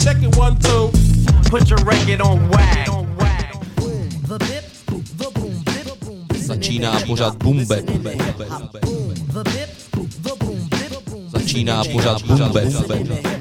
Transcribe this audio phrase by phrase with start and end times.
[0.00, 0.90] Check it one, two.
[1.50, 2.88] Put your record on wag.
[6.38, 7.82] Začíná pořád bumbe.
[11.28, 13.39] Začíná pořád bumbe.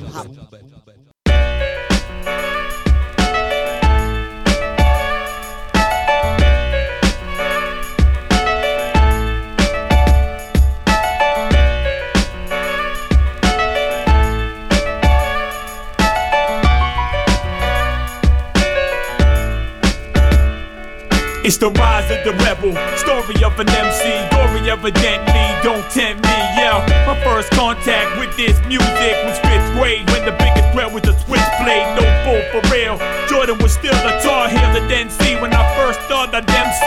[21.49, 26.38] It's the rise of the rebel, story of an MC, glory evidently, don't tempt me,
[26.53, 26.77] yeah.
[27.09, 31.17] My first contact with this music was fifth grade when the biggest threat was a
[31.26, 33.02] switchblade, no fool for real.
[33.26, 36.85] Jordan was still a tar heel at NC when I first thought I'd MC.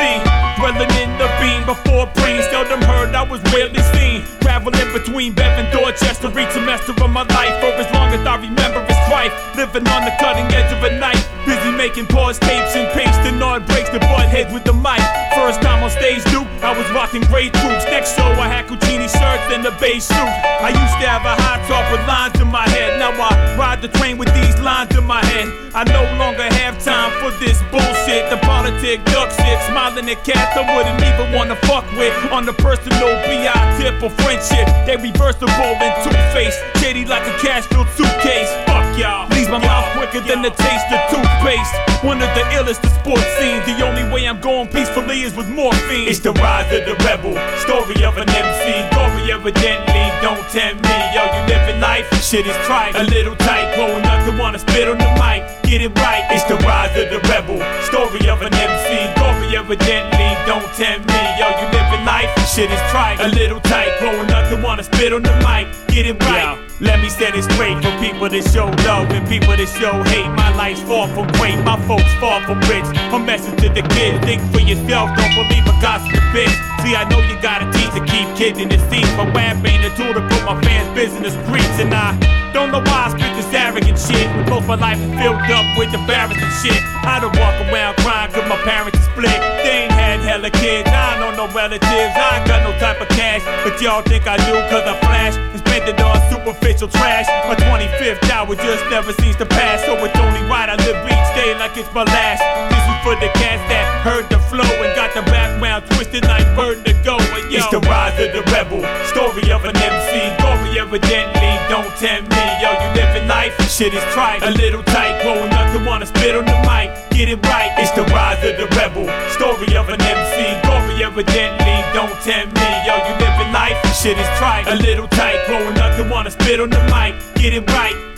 [0.63, 4.23] Dwelling in the beam before brain, seldom heard, I was rarely seen.
[4.47, 8.39] Traveling between Bev and Dorchester, each semester of my life, for as long as I
[8.39, 9.57] remember it's strife.
[9.57, 13.65] Living on the cutting edge of a knife, busy making pause tapes and pasting on
[13.67, 15.01] breaks to butt heads with the mic.
[15.37, 17.85] First time on stage, dude, I was rocking great troops.
[17.93, 20.33] Next show, I had Cucini shirts and a beige suit.
[20.65, 22.99] I used to have a high top with lines in my head.
[22.99, 25.49] Now I ride the train with these lines in my head.
[25.75, 28.29] I no longer have time for this bullshit.
[28.33, 32.15] The politic duck shit, smiling at cats I wouldn't even wanna fuck with.
[32.33, 36.61] On the personal BI tip of friendship, they reversible and two-faced.
[36.81, 38.53] Shady like a cash-filled suitcase.
[38.69, 39.29] Fuck y'all.
[39.31, 41.75] Leaves my mouth quicker than the taste of toothpaste.
[42.05, 43.65] One of the illest of sports scenes.
[43.67, 46.09] The only way I'm going peacefully is with morphine.
[46.09, 48.65] It's the rise of the rebel, story of an MC.
[48.93, 50.97] Glory evidently, don't tempt me.
[51.15, 52.95] Yo, you living life, shit is trite.
[52.97, 55.43] A little tight, growing up to wanna spit on the mic.
[55.63, 59.09] Get it right, it's the rise of the rebel, story of an MC.
[59.17, 61.23] Glory evidently, don't tempt me.
[61.39, 63.21] Yo, you living life, shit is trite.
[63.21, 65.67] A little tight, growing up to wanna spit on the mic.
[65.89, 66.72] Get it right.
[66.81, 70.29] Let me set it straight for people that show love and people that show hate.
[70.35, 72.87] My life's far from great, my folks far from rich.
[73.13, 76.55] A message to the kids, think for yourself, don't believe a gossip bitch.
[76.83, 79.11] See, I know you gotta teach to keep kids in the seats.
[79.15, 82.17] My rap ain't a tool to put my fans' business streets, and I
[82.53, 84.29] don't know why I spit this arrogant shit.
[84.49, 86.81] Most my life is filled up with embarrassing shit.
[87.09, 89.41] I don't walk around crying cause my parents are split.
[89.65, 92.13] They ain't had hella kids, I know no relatives.
[92.13, 95.37] I ain't got no type of cash, but y'all think I do cause I flash
[95.37, 97.27] and spend it on superficial trash.
[97.49, 101.31] My 25th hour just never seems to pass, so it's only right I live each
[101.35, 102.45] day like it's my last.
[102.69, 106.45] This is for the cats that heard the flow and got the background twisted like
[106.55, 107.17] burden to go.
[107.17, 110.13] And yo, it's the rise of the rebel, story of an MC.
[110.39, 112.45] Glory evidently, don't tempt me.
[112.61, 114.43] Yo, you living life, shit is trite.
[114.43, 116.93] A little tight, growing up to wanna spit on the mic.
[117.11, 120.61] Get it right, it's the rise of the rebel, story of an MC.
[120.63, 122.69] Glory evidently, don't tempt me.
[122.87, 124.67] Yo, you living life, shit is trite.
[124.69, 127.15] A little tight, growing up to wanna spit on the mic.
[127.37, 128.12] Get it right.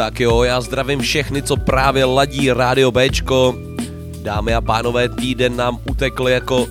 [0.00, 3.54] Tak jo, já zdravím všechny, co právě ladí Rádio Bčko.
[4.22, 6.68] Dámy a pánové, týden nám utekl jako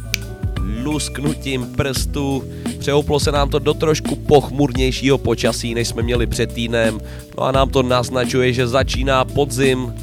[0.83, 2.43] lusknutím prstů.
[2.79, 6.99] Přehouplo se nám to do trošku pochmurnějšího počasí, než jsme měli před týdnem.
[7.37, 9.93] No a nám to naznačuje, že začíná podzim.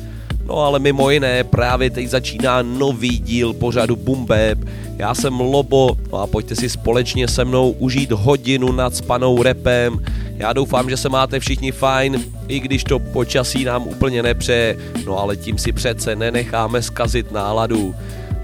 [0.47, 4.59] No ale mimo jiné, právě teď začíná nový díl pořadu Bumbeb.
[4.97, 10.04] Já jsem Lobo, no a pojďte si společně se mnou užít hodinu nad spanou repem.
[10.38, 14.76] Já doufám, že se máte všichni fajn, i když to počasí nám úplně nepřeje,
[15.06, 17.94] no ale tím si přece nenecháme skazit náladu.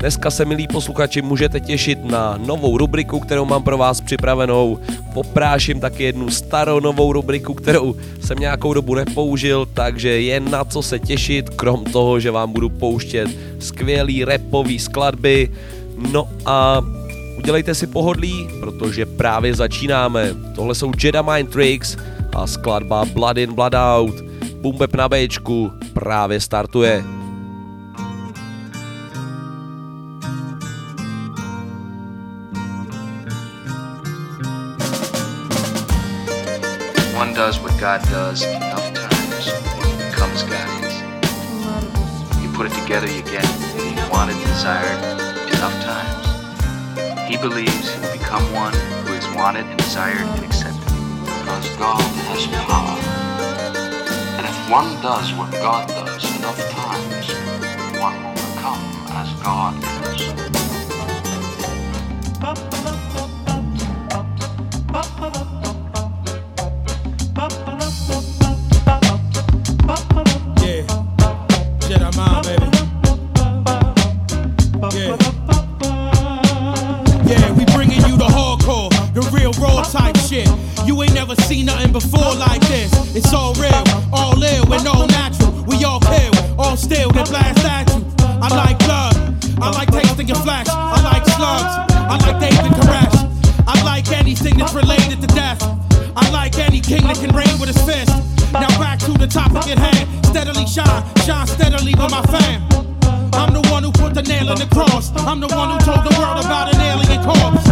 [0.03, 4.78] Dneska se, milí posluchači, můžete těšit na novou rubriku, kterou mám pro vás připravenou.
[5.14, 10.83] Popráším taky jednu starou novou rubriku, kterou jsem nějakou dobu nepoužil, takže je na co
[10.83, 13.28] se těšit, krom toho, že vám budu pouštět
[13.59, 15.50] skvělý repový skladby.
[16.12, 16.83] No a
[17.42, 20.34] udělejte si pohodlí, protože právě začínáme.
[20.54, 21.97] Tohle jsou Jedi Mind Tricks
[22.34, 24.15] a skladba Blood in Blood Out.
[24.60, 27.04] Bumbeb na Bčku právě startuje.
[37.21, 41.04] One does what God does enough times, it becomes guidance.
[42.42, 43.47] You put it together, you get
[43.77, 44.98] being wanted, desired
[45.54, 46.11] enough times.
[47.33, 48.75] He believes he will become one
[49.07, 50.84] who is wanted and desired and accepted.
[51.25, 52.99] Because God has power.
[54.37, 57.33] And if one does what God does enough times,
[57.99, 58.84] one will become
[59.17, 59.91] as God
[91.42, 93.18] I like I like David Koresh.
[93.66, 95.60] I like anything that's related to death.
[96.15, 98.15] I like any king that can reign with his fist.
[98.53, 100.06] Now back to the topic at hand.
[100.27, 102.62] Steadily shine, shine steadily with my fam.
[103.34, 105.10] I'm the one who put the nail in the cross.
[105.27, 107.66] I'm the one who told the world about an alien corpse.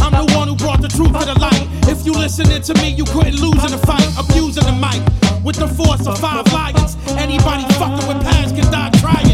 [0.00, 1.68] I'm the one who brought the truth to the light.
[1.92, 4.08] If you listening to me, you couldn't lose in a fight.
[4.16, 5.02] Abusing the mic
[5.44, 6.96] with the force of five lions.
[7.20, 9.31] Anybody fucking with past can die trying.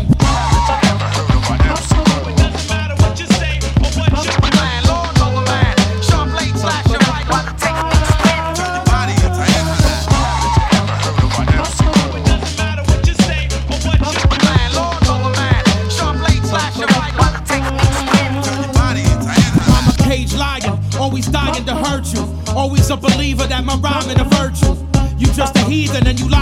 [23.58, 24.76] That my rhyming a virtue.
[25.18, 26.37] You just a heathen and you like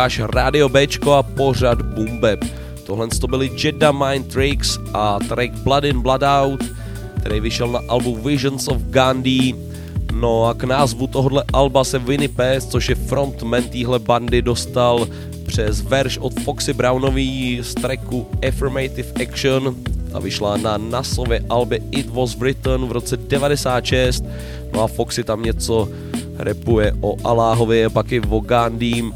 [0.00, 2.44] Posloucháš Radio Bčko a pořad Bumbeb.
[2.86, 6.64] Tohle to byly Jedi Mind Tricks a track Blood in Blood Out,
[7.20, 9.54] který vyšel na albu Visions of Gandhi.
[10.12, 15.06] No a k názvu tohohle alba se Winnie Pest, což je frontman téhle bandy, dostal
[15.46, 19.76] přes verš od Foxy Brownový z tracku Affirmative Action
[20.14, 24.24] a vyšla na Nasově albě It Was Written v roce 96.
[24.72, 25.88] No a Foxy tam něco
[26.38, 29.12] repuje o Aláhově, pak i o Gandhim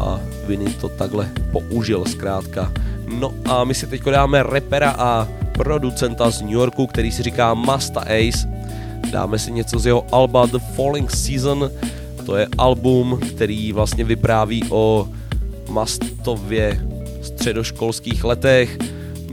[0.00, 2.72] a Vinny to takhle použil zkrátka.
[3.20, 7.54] No a my si teď dáme repera a producenta z New Yorku, který si říká
[7.54, 8.48] Masta Ace.
[9.10, 11.70] Dáme si něco z jeho alba The Falling Season.
[12.26, 15.08] To je album, který vlastně vypráví o
[15.68, 16.80] Mastově
[17.22, 18.78] středoškolských letech.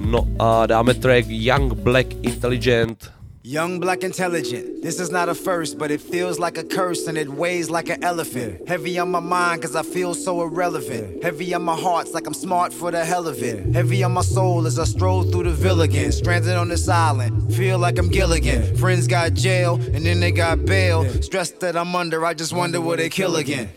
[0.06, 3.12] No a dáme track Young Black Intelligent.
[3.44, 4.84] Young, black, intelligent.
[4.84, 7.90] This is not a first, but it feels like a curse and it weighs like
[7.90, 8.68] an elephant.
[8.68, 11.24] Heavy on my mind, cause I feel so irrelevant.
[11.24, 13.74] Heavy on my heart, it's like I'm smart for the hell of it.
[13.74, 16.12] Heavy on my soul as I stroll through the villa again.
[16.12, 18.78] Stranded on this island, feel like I'm Gilligan.
[18.78, 21.12] Friends got jail, and then they got bail.
[21.24, 23.72] Stressed that I'm under, I just wonder will they kill again.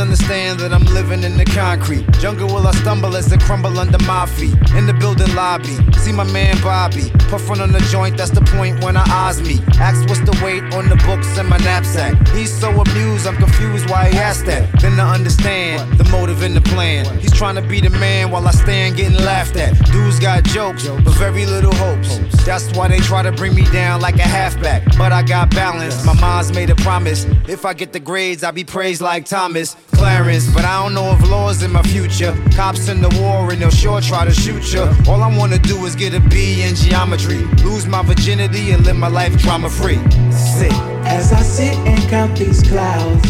[0.00, 2.10] Understand that I'm living in the concrete.
[2.20, 4.56] Jungle will I stumble as it crumble under my feet.
[4.74, 7.10] In the building lobby, see my man Bobby.
[7.28, 9.58] Puffing on the joint, that's the point when I eyes me.
[9.78, 12.16] Ask what's the weight on the books in my knapsack.
[12.28, 14.80] He's so amused, I'm confused why he asked that.
[14.80, 17.04] Then I understand the motive in the plan.
[17.18, 19.74] He's trying to be the man while I stand getting laughed at.
[19.92, 22.18] Dudes got jokes, but very little hopes.
[22.46, 24.96] That's why they try to bring me down like a halfback.
[24.96, 26.06] But I got balance.
[26.06, 27.26] My mom's made a promise.
[27.46, 30.52] If I get the grades, I'll be praised like Thomas Clarence.
[30.52, 32.34] But I don't know if law's in my future.
[32.54, 34.82] Cops in the war and they'll sure try to shoot you.
[35.08, 37.38] All I wanna do is get a B in geometry.
[37.64, 39.98] Lose my virginity and live my life drama free.
[40.30, 40.72] Sit.
[41.04, 43.26] As I sit and count these clouds,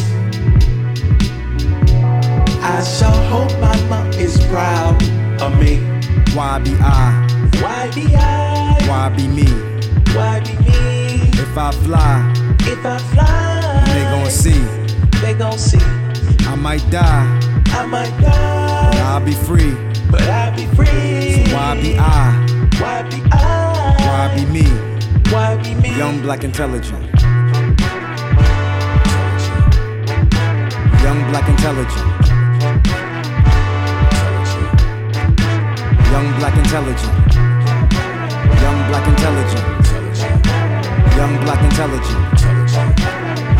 [2.62, 5.02] I sure hope my mom is proud
[5.40, 5.78] of me.
[6.34, 7.26] Why be I?
[7.60, 8.76] Why be I?
[8.86, 9.46] Why be me?
[10.14, 11.30] Why be me?
[11.42, 14.60] If I fly, If I fly, they gon' see.
[15.20, 15.78] they gon' see.
[16.50, 19.70] I might die, I might die, but I'll be free.
[20.10, 21.46] but I'll be free.
[21.46, 22.32] So Why be I?
[22.80, 23.94] Why be I?
[24.00, 24.66] Why be me?
[25.30, 25.96] Why be me?
[25.96, 27.00] Young, black, intelligent.
[31.04, 32.08] Young, black, intelligent.
[36.10, 37.14] Young, black, intelligent.
[38.60, 39.66] Young, black, intelligent.
[41.16, 42.40] Young, black, intelligent.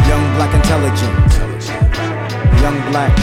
[0.09, 1.90] Young, black, intelligent.
[2.61, 3.17] Young, black.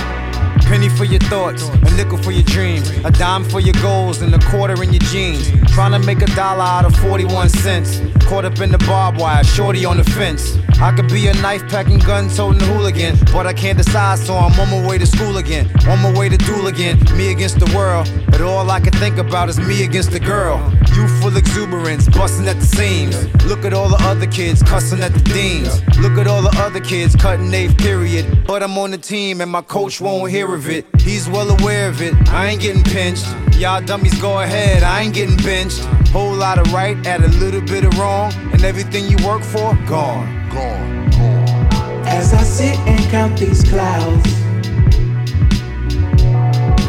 [0.64, 4.34] Penny for your thoughts, a nickel for your dreams, a dime for your goals, and
[4.34, 5.52] a quarter in your jeans.
[5.74, 8.02] Trying to make a dollar out of 41 cents.
[8.26, 10.58] Caught up in the barbed wire, shorty on the fence.
[10.80, 14.60] I could be a knife packing, gun toting hooligan, but I can't decide, so I'm
[14.60, 15.68] on my way to school again.
[15.88, 18.08] On my way to duel again, me against the world.
[18.30, 20.60] But all I can think about is me against the girl.
[20.96, 23.16] Youthful exuberance, busting at the seams.
[23.46, 25.82] Look at all the other kids cussing at the deans.
[25.98, 28.46] Look at all the other kids cutting eighth period.
[28.46, 30.86] But I'm on the team and my coach won't hear of it.
[31.02, 32.14] He's well aware of it.
[32.30, 33.26] I ain't getting pinched.
[33.56, 35.80] Y'all dummies go ahead, I ain't getting benched.
[36.14, 39.74] Whole lot of right, add a little bit of wrong, and everything you work for,
[39.88, 40.47] gone.
[40.58, 42.08] Gone, gone.
[42.08, 44.34] As I sit and count these clouds,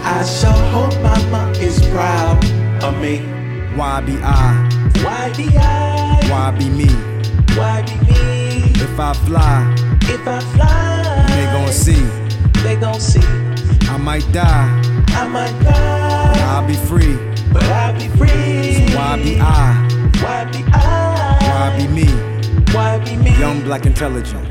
[0.04, 2.42] I sure hope my mom is proud
[2.82, 3.18] of me.
[3.76, 4.68] Why be I?
[5.04, 6.20] Why be I?
[6.30, 6.88] Why be me?
[7.56, 8.72] Why be me?
[8.80, 12.02] If I fly, If I fly, they gon' see.
[12.62, 13.20] they gon' see.
[13.88, 14.68] I might die,
[15.08, 17.16] I might die, but I'll be free.
[17.52, 18.88] but I'll be free.
[18.88, 19.88] So Why be I?
[20.22, 21.38] Why be I?
[21.48, 22.37] Why be me?
[22.74, 23.30] Why be me?
[23.38, 24.44] Young, black, intelligent.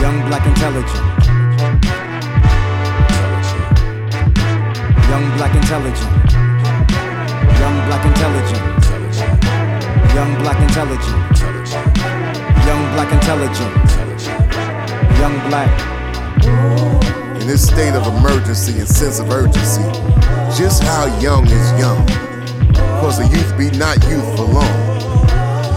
[0.00, 1.04] Young, black, intelligent.
[5.10, 6.12] Young, black, intelligent.
[7.60, 8.64] Young, black, intelligent.
[10.14, 11.40] Young, black, intelligent.
[12.66, 13.74] Young, black, intelligent.
[15.18, 15.70] Young, black.
[17.40, 19.82] In this state of emergency and sense of urgency,
[20.56, 22.33] just how young is young?
[23.00, 24.94] Cause the youth be not youth for long.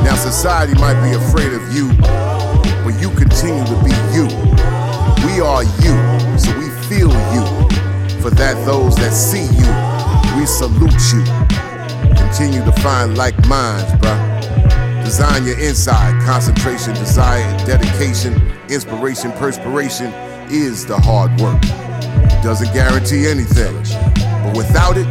[0.04, 1.92] Now society might be afraid of you,
[2.84, 4.28] but you continue to be you.
[5.28, 5.96] We are you,
[6.40, 7.44] so we feel you.
[8.22, 11.24] For that those that see you, we salute you.
[12.16, 15.04] Continue to find like minds, bruh.
[15.04, 18.34] Design your inside, concentration, desire, dedication,
[18.70, 20.12] inspiration, perspiration
[20.50, 21.62] is the hard work.
[22.44, 23.74] Doesn't guarantee anything,
[24.44, 25.08] but without it,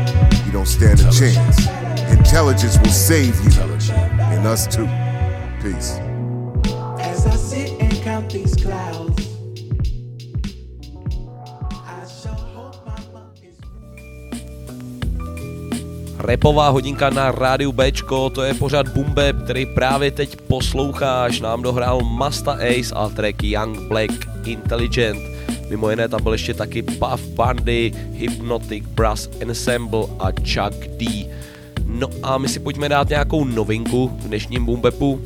[0.47, 1.76] you don't stand a chance.
[2.11, 3.51] Intelligence will save you,
[4.21, 4.89] and us too.
[5.63, 6.01] Peace.
[7.01, 9.17] As I sit and count these clouds,
[11.87, 13.57] I sure hope my mom is.
[16.19, 21.41] Repová hodinka na rádiu Bčko, to je pořád Bumbe, který právě teď posloucháš.
[21.41, 24.13] Nám dohrál Masta Ace a track Young Black
[24.45, 25.21] Intelligent.
[25.71, 31.27] Mimo jiné tam byl ještě taky Puff Bandy, Hypnotic Brass Ensemble a Chuck D.
[31.87, 35.21] No a my si pojďme dát nějakou novinku v dnešním Bumbepu.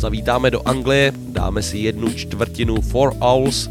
[0.00, 3.70] Zavítáme do Anglie, dáme si jednu čtvrtinu Four Owls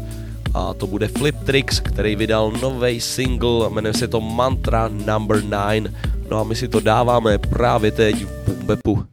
[0.54, 5.92] a to bude Flip Tricks, který vydal nový single, jmenuje se to Mantra Number 9.
[6.30, 9.04] No a my si to dáváme právě teď v Bumbepu.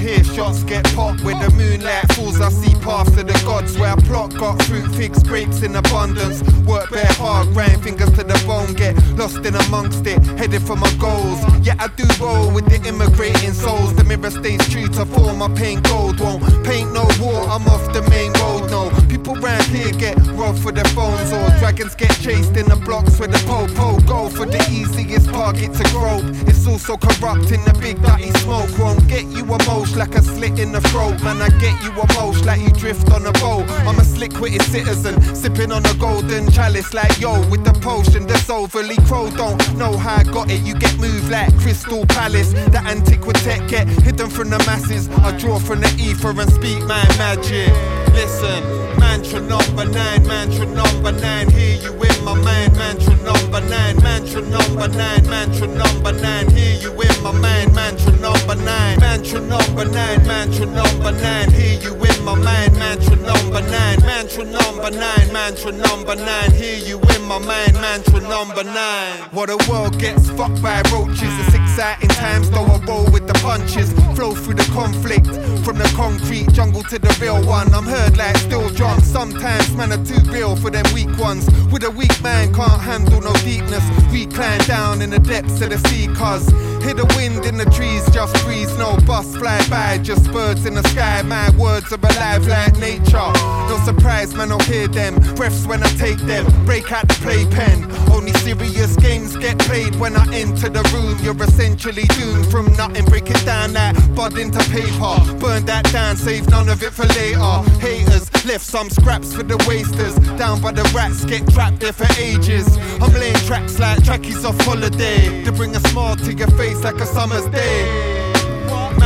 [0.00, 2.40] I here, shots get popped when the moonlight falls.
[2.40, 6.42] I see paths to the gods where I plot got fruit, figs, grapes in abundance.
[6.64, 10.76] Work bare hard, grind fingers to the bone, get lost in amongst it, headed for
[10.76, 11.40] my goals.
[11.62, 13.94] Yeah, I do roll with the immigrating souls.
[13.94, 17.42] The mirror stays true to form, my paint gold won't paint no war.
[17.44, 18.90] I'm off the main road, no.
[19.08, 23.18] People ran here get robbed for their phones or dragons get chased in the blocks
[23.18, 26.24] where the po-po go for the easiest target to grope.
[26.48, 28.70] It's also corrupt in the big dirty smoke.
[28.78, 31.22] Won't get you most like a slit in the throat.
[31.22, 33.68] Man, I get you a most like you drift on a boat.
[33.86, 38.48] I'm a slick-witted citizen, sipping on a golden chalice like yo with the potion that's
[38.48, 39.28] overly crow.
[39.28, 40.62] Don't know how I got it.
[40.62, 42.52] You get moved like Crystal Palace.
[42.74, 45.06] The antiquitech get hidden from the masses.
[45.20, 47.68] I draw from the ether and speak my magic.
[48.14, 48.64] Listen,
[49.00, 51.50] mantra number nine, mantra number nine.
[51.50, 56.48] Hear you in my mind, mantra number nine, mantra number nine, mantra number nine.
[56.50, 61.50] Hear you in my mind, mantra number nine, mantra number nine, mantra number nine.
[61.50, 66.52] Hear you in my mind, mantra number nine, mantra number nine, mantra number nine.
[66.52, 69.16] Hear you in my mind, mantra number nine.
[69.32, 71.32] What the world gets fucked by roaches.
[71.40, 73.92] It's exciting times, though I roll with the punches.
[74.14, 75.26] Flow through the conflict
[75.64, 77.72] from the concrete jungle to the real one.
[77.72, 81.48] I'm heard like still Sometimes man are too real for them weak ones.
[81.70, 83.84] With a weak man can't handle no deepness.
[84.10, 86.48] We climb down in the depths of the sea, cause
[86.82, 88.76] hear the wind in the trees, just breeze.
[88.78, 91.22] No bus fly by, just birds in the sky.
[91.22, 93.32] My words are alive like nature.
[93.68, 95.14] No surprise, man, I'll hear them.
[95.34, 96.46] Breaths when I take them.
[96.64, 97.90] Break out the playpen.
[98.12, 101.18] Only serious games get played when I enter the room.
[101.22, 103.04] You're essentially doomed from nothing.
[103.04, 105.14] Break it down that bud into paper.
[105.38, 107.54] Burn that down, save none of it for later.
[107.80, 110.14] Haters left some scraps for the wasters.
[110.38, 112.66] Down by the rats, get trapped there for ages.
[113.02, 115.44] I'm laying tracks like trackies off holiday.
[115.44, 118.19] To bring a smile to your face like a summer's day.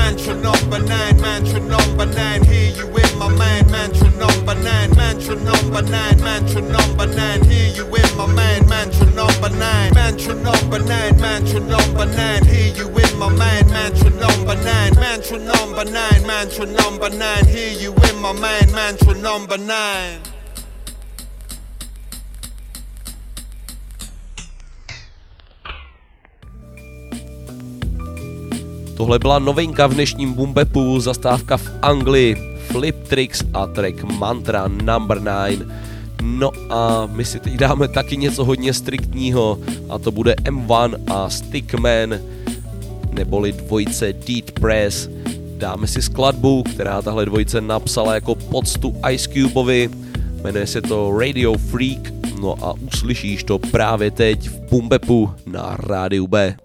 [0.04, 2.44] Mantra number nine, mantra number nine.
[2.44, 7.42] Hear you in my mind, mantra number nine, mantra number nine, mantra number nine.
[7.44, 12.44] Hear you in my mind, mantra number nine, mantra number nine, mantra number nine.
[12.44, 17.46] Hear you in my mind, mantra number nine, mantra number nine, mantra number nine.
[17.46, 20.33] Hear you in my mind, mantra number nine.
[29.04, 35.20] Tohle byla novinka v dnešním Bumbepu, zastávka v Anglii, Flip Tricks a track Mantra Number
[35.20, 35.66] 9.
[36.22, 39.58] No a my si teď dáme taky něco hodně striktního
[39.90, 42.18] a to bude M1 a Stickman,
[43.12, 45.08] neboli dvojice Deed Press.
[45.58, 49.90] Dáme si skladbu, která tahle dvojice napsala jako poctu Ice Cubeovi,
[50.42, 56.26] jmenuje se to Radio Freak, no a uslyšíš to právě teď v Bumbepu na rádiu
[56.26, 56.56] B.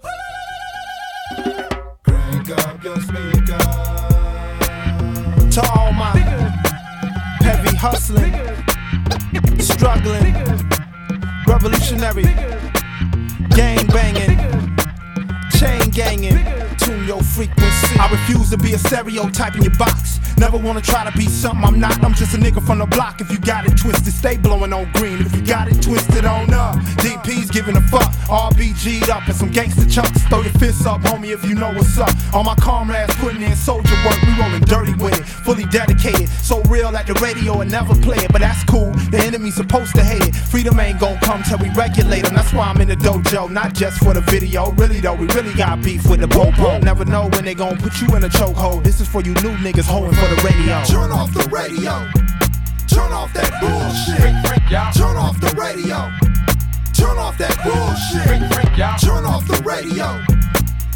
[7.80, 8.34] hustling,
[9.58, 10.36] struggling,
[11.48, 12.24] revolutionary,
[13.56, 14.69] gang banging,
[15.60, 16.38] chain ganging.
[16.78, 18.00] Tune your frequency.
[18.00, 20.20] I refuse to be a stereotype in your box.
[20.38, 22.02] Never wanna try to be something I'm not.
[22.02, 23.20] I'm just a nigga from the block.
[23.20, 25.20] If you got it twisted, stay blowing on green.
[25.20, 28.10] If you got it twisted on up, DP's giving a fuck.
[28.30, 30.24] RBG'd up and some gangster chunks.
[30.30, 32.10] Throw your fists up, homie, if you know what's up.
[32.34, 34.22] All my comrades putting in soldier work.
[34.22, 36.30] We rolling dirty with it, fully dedicated.
[36.30, 38.92] So real at the radio and never play it, but that's cool.
[39.12, 40.36] The enemy's supposed to hate it.
[40.36, 42.36] Freedom ain't gon' come till we regulate them.
[42.36, 44.72] That's why I'm in the dojo, not just for the video.
[44.72, 46.80] Really though, we really got beef with the popo.
[46.80, 48.84] Never know when they gon' put you in a chokehold.
[48.84, 50.84] This is for you new niggas holding for the radio.
[50.86, 52.10] Turn off the radio.
[52.88, 54.20] Turn off that bullshit.
[54.94, 56.10] Turn off the radio.
[56.94, 58.40] Turn off that bullshit.
[59.00, 60.24] Turn off the radio.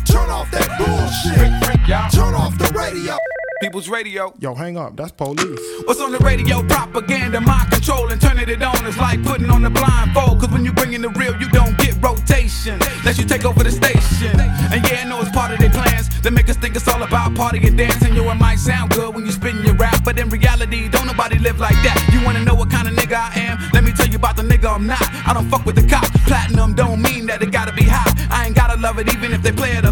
[0.06, 2.12] Turn off that bullshit.
[2.12, 3.33] Turn off the radio.
[3.64, 4.34] People's Radio.
[4.40, 4.98] Yo, hang up.
[4.98, 5.58] That's police.
[5.86, 6.62] What's on the radio?
[6.64, 10.42] Propaganda, mind control, and turning it on is like putting on the blindfold.
[10.42, 12.78] Cause when you bring in the real, you don't get rotation.
[13.06, 14.38] Let you take over the station.
[14.38, 16.10] And yeah, I know it's part of their plans.
[16.20, 18.14] They make us think it's all about party and dancing.
[18.14, 21.40] Yo, it might sound good when you spin your rap, but in reality, don't nobody
[21.40, 22.10] live like that.
[22.12, 23.60] You wanna know what kind of nigga I am?
[23.72, 25.02] Let me tell you about the nigga I'm not.
[25.26, 26.12] I don't fuck with the cops.
[26.28, 28.12] Platinum don't mean that it gotta be hot.
[28.30, 29.83] I ain't gotta love it even if they play it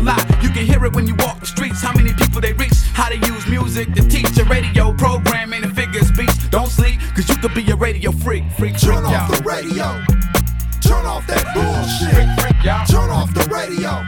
[3.86, 6.50] music to teach a radio programming and figure speech.
[6.50, 8.44] Don't sleep, cause you could be a radio freak.
[8.58, 10.04] Freak, freak, Turn off the radio.
[10.82, 12.39] Turn off that bullshit.
[12.39, 12.86] Freak, y'all.
[12.86, 14.04] Turn off the radio.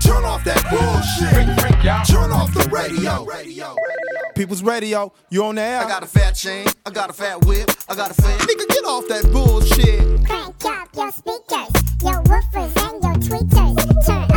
[0.00, 1.60] Turn off that bullshit.
[1.60, 2.04] Freak, y'all.
[2.04, 3.26] Turn off the radio.
[4.34, 5.80] People's Radio, you on the air?
[5.80, 8.66] I got a fat chain, I got a fat whip, I got a fat nigga.
[8.66, 10.26] Get off that bullshit.
[10.26, 11.70] Crank up your speakers,
[12.02, 14.06] your woofers and your tweeters.
[14.06, 14.33] Turn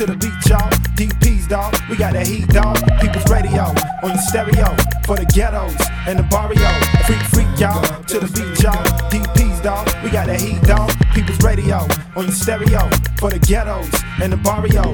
[0.00, 0.70] To the beat, y'all.
[0.96, 1.76] DP's, dog.
[1.90, 2.80] We got that heat, dog.
[3.02, 3.68] People's radio
[4.00, 4.72] on your stereo
[5.04, 5.76] for the ghettos
[6.08, 6.72] and the barrio.
[7.04, 7.84] Freak, freak, y'all.
[8.08, 8.80] To the beat, y'all.
[9.12, 9.84] DPs, dog.
[10.02, 10.88] We got that heat, dog.
[11.12, 11.84] People's radio
[12.16, 12.88] on your stereo
[13.20, 14.88] for the ghettos and the barrio.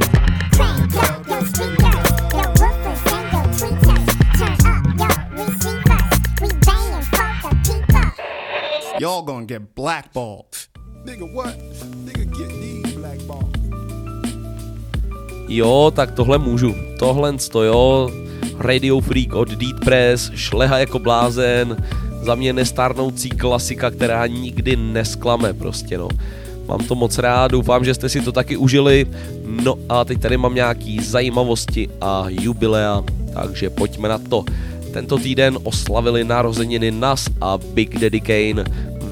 [0.58, 2.02] Crank up your speakers,
[2.34, 4.10] your woofers and your tweeters.
[4.42, 6.18] Turn up your receivers.
[6.42, 8.98] We banging for the people.
[8.98, 10.66] Y'all gonna get blackballed.
[11.04, 11.54] Nigga, what?
[12.02, 13.55] Nigga, get these black balls.
[15.48, 16.74] Jo, tak tohle můžu.
[16.98, 18.10] Tohle to jo.
[18.58, 21.76] Radio Freak od Deep Press, šleha jako blázen,
[22.22, 26.08] za mě nestárnoucí klasika, která nikdy nesklame prostě no.
[26.68, 29.06] Mám to moc rád, doufám, že jste si to taky užili.
[29.64, 33.02] No a teď tady mám nějaký zajímavosti a jubilea,
[33.34, 34.44] takže pojďme na to.
[34.92, 38.64] Tento týden oslavili narozeniny Nas a Big Daddy Kane,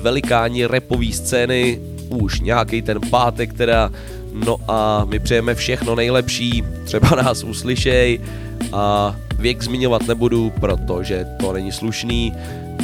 [0.02, 3.90] velikáni repový scény, už nějaký ten pátek teda,
[4.34, 8.20] no a my přejeme všechno nejlepší, třeba nás uslyšej
[8.72, 12.32] a věk zmiňovat nebudu, protože to není slušný.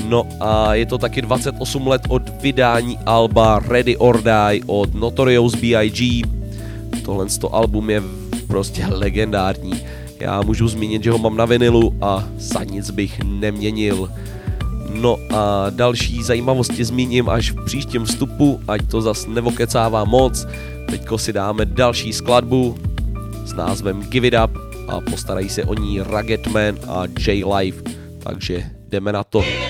[0.09, 5.55] No a je to taky 28 let od vydání alba Ready or Die od Notorious
[5.55, 6.23] B.I.G.
[7.05, 8.03] Tohle to album je
[8.47, 9.73] prostě legendární.
[10.21, 14.11] Já můžu zmínit, že ho mám na vinilu a za nic bych neměnil.
[14.95, 20.47] No a další zajímavosti zmíním až v příštím vstupu, ať to zas nevokecává moc.
[20.91, 22.79] Teďko si dáme další skladbu
[23.45, 27.83] s názvem Give It Up a postarají se o ní Rugged Man a J Life,
[28.23, 29.70] takže jdeme na to.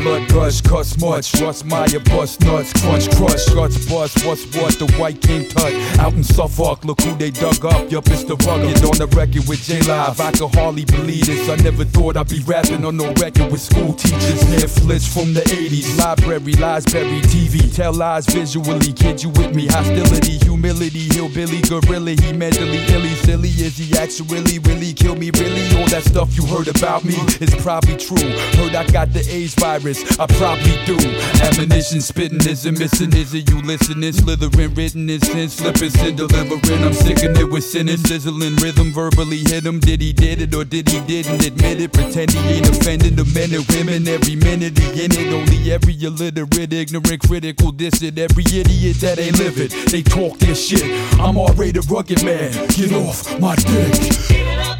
[0.00, 4.86] blood gush, cuss much, Russ Meyer, bust nuts, crunch, crush, guts, bust, what's what, the
[4.98, 8.84] white king tut, out in Suffolk, look who they dug up, yup, it's the rugged,
[8.84, 12.28] on the record with J Live, I could hardly believe this, I never thought I'd
[12.28, 17.24] be rapping on no record with school teachers, Netflix from the 80s, library, lies buried,
[17.24, 23.14] TV, tell lies visually, kid you with me, hostility, humility, hillbilly, gorilla, he mentally illy,
[23.26, 27.14] silly, is he actually really kill me, really, all that stuff you heard about me
[27.40, 28.30] is probably true.
[28.56, 30.96] Heard I got the AIDS virus, I probably do.
[31.42, 34.12] Ammunition spitting isn't missing, is it you listening?
[34.12, 36.84] Slithering, written in sin, slipping, sin, delivering.
[36.84, 39.80] I'm sicking it with sinning, sizzling rhythm, verbally hit him.
[39.80, 41.92] Did he did it or did he didn't admit it?
[41.92, 45.32] Pretend he ain't offending the men and women every minute he in it.
[45.32, 48.02] Only every illiterate, ignorant, critical, diss.
[48.02, 50.84] Every idiot that ain't live it, they talk their shit.
[51.20, 54.79] I'm already the rugged man, get off my dick.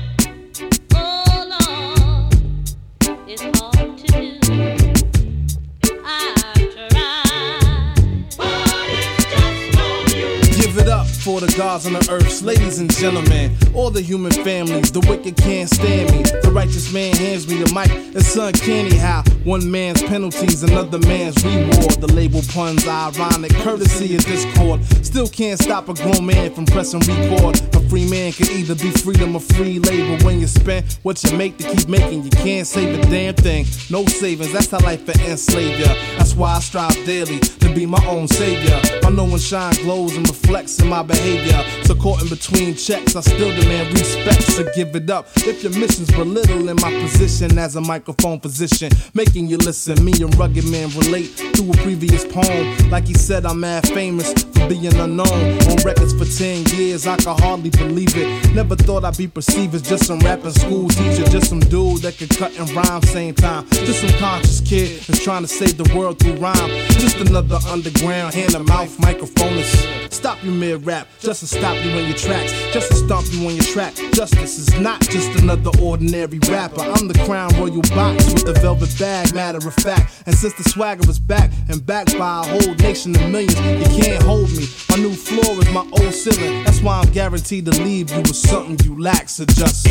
[11.40, 14.92] The gods on the earth, ladies and gentlemen, all the human families.
[14.92, 16.22] The wicked can't stand me.
[16.22, 17.88] The righteous man hands me the mic.
[18.14, 22.00] It's uncanny how one man's penalties, another man's reward.
[22.00, 24.84] The label puns, ironic courtesy of discord.
[25.04, 27.58] Still can't stop a grown man from pressing record.
[27.74, 30.22] A free man can either be freedom or free labor.
[30.24, 33.64] When you spend what you make to keep making, you can't save a damn thing.
[33.88, 35.94] No savings, that's how life will enslave ya.
[36.18, 38.78] That's why I strive daily to be my own savior.
[39.02, 41.29] My knowing shine glows and reflects in my behavior.
[41.84, 44.42] So caught in between checks, I still demand respect.
[44.42, 49.46] So give it up if your mission's belittling my position as a microphone physician, making
[49.46, 50.04] you listen.
[50.04, 52.90] Me and rugged man relate to a previous poem.
[52.90, 55.58] Like he said, I'm mad famous for being unknown.
[55.70, 58.54] On records for 10 years, I can hardly believe it.
[58.54, 62.18] Never thought I'd be perceived as just some rapping school teacher, just some dude that
[62.18, 63.68] could cut and rhyme same time.
[63.70, 66.70] Just some conscious kid that's trying to save the world through rhyme.
[66.98, 70.09] Just another underground hand to mouth microphonist.
[70.20, 73.46] Stop you mid rap, just to stop you in your tracks, just to stomp you
[73.48, 73.94] on your track.
[74.12, 76.82] Justice is not just another ordinary rapper.
[76.82, 80.22] I'm the crown royal box with the velvet bag, matter of fact.
[80.26, 84.02] And since the swagger is back and backed by a whole nation of millions, you
[84.04, 84.68] can't hold me.
[84.90, 86.64] My new floor is my old ceiling.
[86.64, 89.30] That's why I'm guaranteed to leave you with something you lack.
[89.30, 89.88] So just.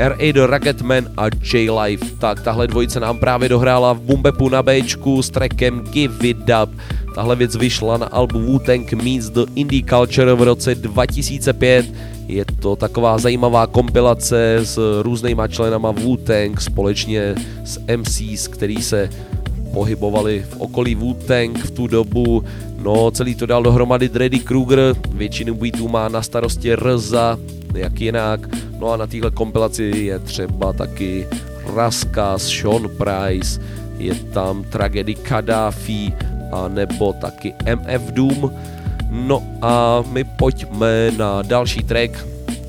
[0.00, 0.32] R.A.
[0.32, 2.06] The Rocketman a J-Life.
[2.18, 6.70] Tak tahle dvojice nám právě dohrála v Bumbepu na Bčku s trackem Give It Up.
[7.14, 11.86] Tahle věc vyšla na albu Wu-Tang Meets the Indie Culture v roce 2005.
[12.26, 17.34] Je to taková zajímavá kompilace s různýma členama Wu-Tang společně
[17.64, 19.10] s MCs, který se
[19.72, 22.44] pohybovali v okolí Wu-Tang v tu dobu.
[22.82, 27.38] No, celý to dal dohromady Dreddy Kruger, většinu beatů má na starosti Rza,
[27.74, 28.40] jak jinak.
[28.78, 31.28] No a na téhle kompilaci je třeba taky
[31.74, 33.60] Raskas, Sean Price,
[33.98, 36.12] je tam Tragedy Kadhafi,
[36.52, 38.50] a nebo taky MF Doom.
[39.10, 42.10] No a my pojďme na další track.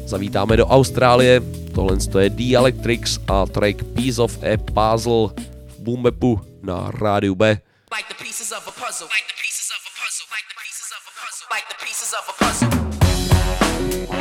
[0.06, 1.42] Zavítáme do Austrálie.
[1.76, 5.28] Tohle je The Electrics a track Piece of a Puzzle
[5.68, 7.48] v Boombepu na rádiu B.
[7.48, 10.90] Like the pieces of a puzzle, like the pieces of a puzzle, like the pieces
[10.98, 14.21] of a puzzle, like the pieces of a puzzle.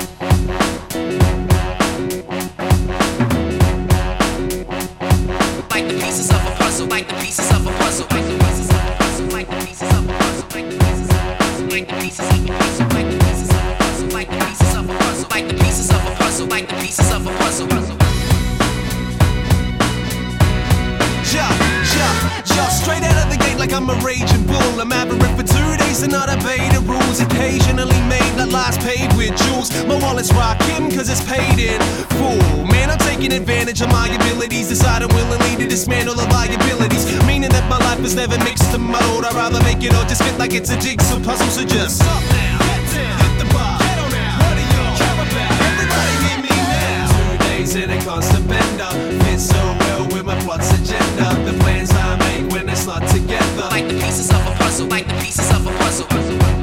[35.71, 37.07] Dismantle the liabilities.
[37.27, 37.60] Meaning that
[38.05, 39.25] is never mixed and muddled.
[39.25, 41.49] I'd rather make it all just fit like it's a jigsaw puzzle.
[41.49, 43.79] So just up now, get down, hit the bar.
[43.79, 45.53] Get on now, what do y'all care about?
[45.69, 47.09] Everybody hear me now.
[47.13, 48.91] Two days in a constant bender.
[49.25, 51.29] Fits so well with my plot's agenda.
[51.45, 53.69] The plans I make when it's not together.
[53.71, 56.07] Like the pieces of a puzzle, like the pieces of a puzzle.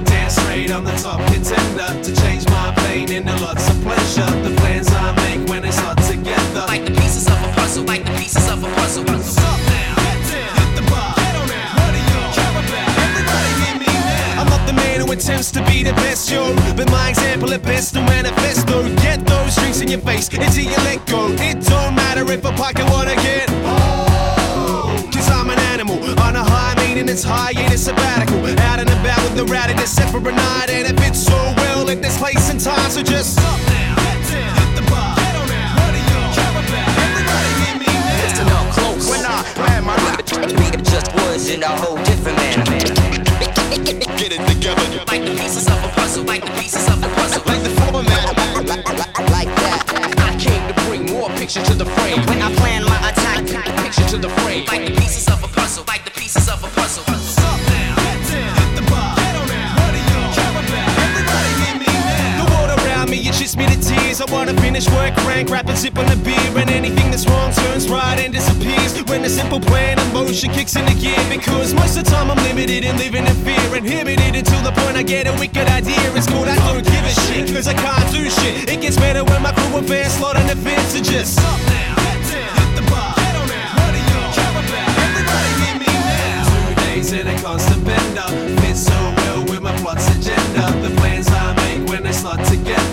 [0.06, 1.90] Dance straight, I'm the top contender.
[2.04, 4.30] To change my pain into lots of pleasure.
[4.42, 4.87] The plans
[15.28, 16.56] attempts to be the best, yo.
[16.78, 18.84] But my example at best, the manifesto.
[19.04, 21.28] Get those drinks in your face until you let go.
[21.44, 23.50] It don't matter if a pocket wanna get.
[23.68, 25.10] Oh.
[25.12, 28.40] Cause I'm an animal on a high maintenance hiatus sabbatical.
[28.72, 31.90] Out and about with the rowdiness set for a night, and it fits so well
[31.90, 32.90] in this place and time.
[32.90, 35.76] So just stop now, get down, hit the bar, get on now.
[35.76, 37.04] What do y'all care about?
[37.04, 38.24] Everybody hear me now.
[38.24, 39.10] Listen up close.
[39.12, 39.98] When I plan my
[40.72, 43.07] it just was in a whole different manner.
[43.70, 45.04] Get it together.
[45.08, 47.44] Like the pieces of a puzzle, like the pieces of a puzzle.
[47.46, 48.36] Like the format.
[49.32, 49.84] Like that.
[50.20, 52.26] I came to bring more picture to the frame.
[52.28, 53.46] When I plan my attack,
[53.84, 54.66] picture to the frame.
[54.66, 57.07] Like the pieces of a puzzle, like the pieces of a puzzle.
[64.20, 66.58] I wanna finish work, crank, sip on the beer.
[66.58, 68.98] And anything that's wrong turns right and disappears.
[69.04, 71.20] When the simple plan of motion kicks into gear.
[71.30, 73.76] Because most of the time I'm limited and living in fear.
[73.76, 76.02] Inhibited until the point I get a wicked idea.
[76.18, 77.54] It's cool, I don't give a shit.
[77.54, 78.70] Cause I can't do shit.
[78.70, 80.98] It gets better when my crew of slot on the fence.
[81.30, 81.96] Stop now,
[82.32, 83.46] down, hit the bar, get on.
[83.46, 84.58] What y'all?
[85.06, 86.42] Everybody hear me now.
[86.50, 87.86] Two days in a constant.
[88.62, 90.66] Fits so well with my plot's agenda.
[90.82, 92.87] The plans I make when it's not together.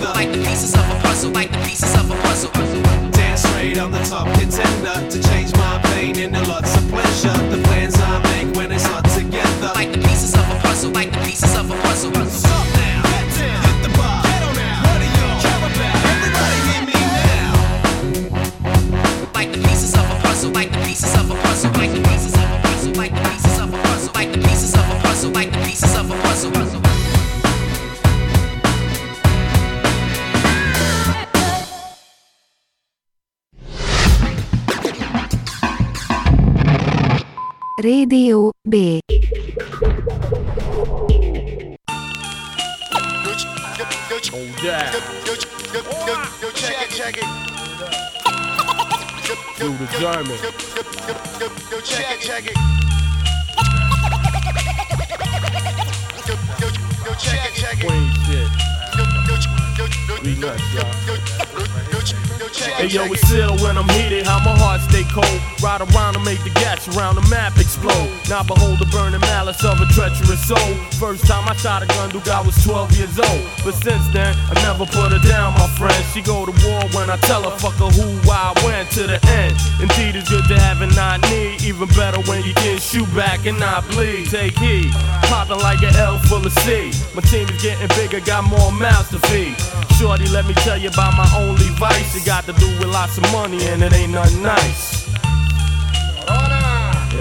[68.47, 70.75] Behold the burning malice of a treacherous soul.
[71.01, 73.45] First time I shot a gun, dude, I was 12 years old.
[73.65, 75.97] But since then, I never put her down, my friend.
[76.13, 79.19] She go to war when I tell her, fuck her who, why, when, to the
[79.29, 79.55] end.
[79.81, 81.63] Indeed, it's good to have and not need.
[81.63, 84.29] Even better when you can shoot back and not bleed.
[84.31, 84.91] Take heed,
[85.29, 86.93] popping like an L full of C.
[87.15, 89.57] My team is getting bigger, got more mouths to feed.
[89.99, 92.17] Shorty, let me tell you about my only vice.
[92.17, 95.04] It got to do with lots of money and it ain't nothing nice.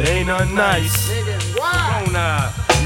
[0.03, 1.07] It ain't nothing nice.
[1.55, 2.03] Why?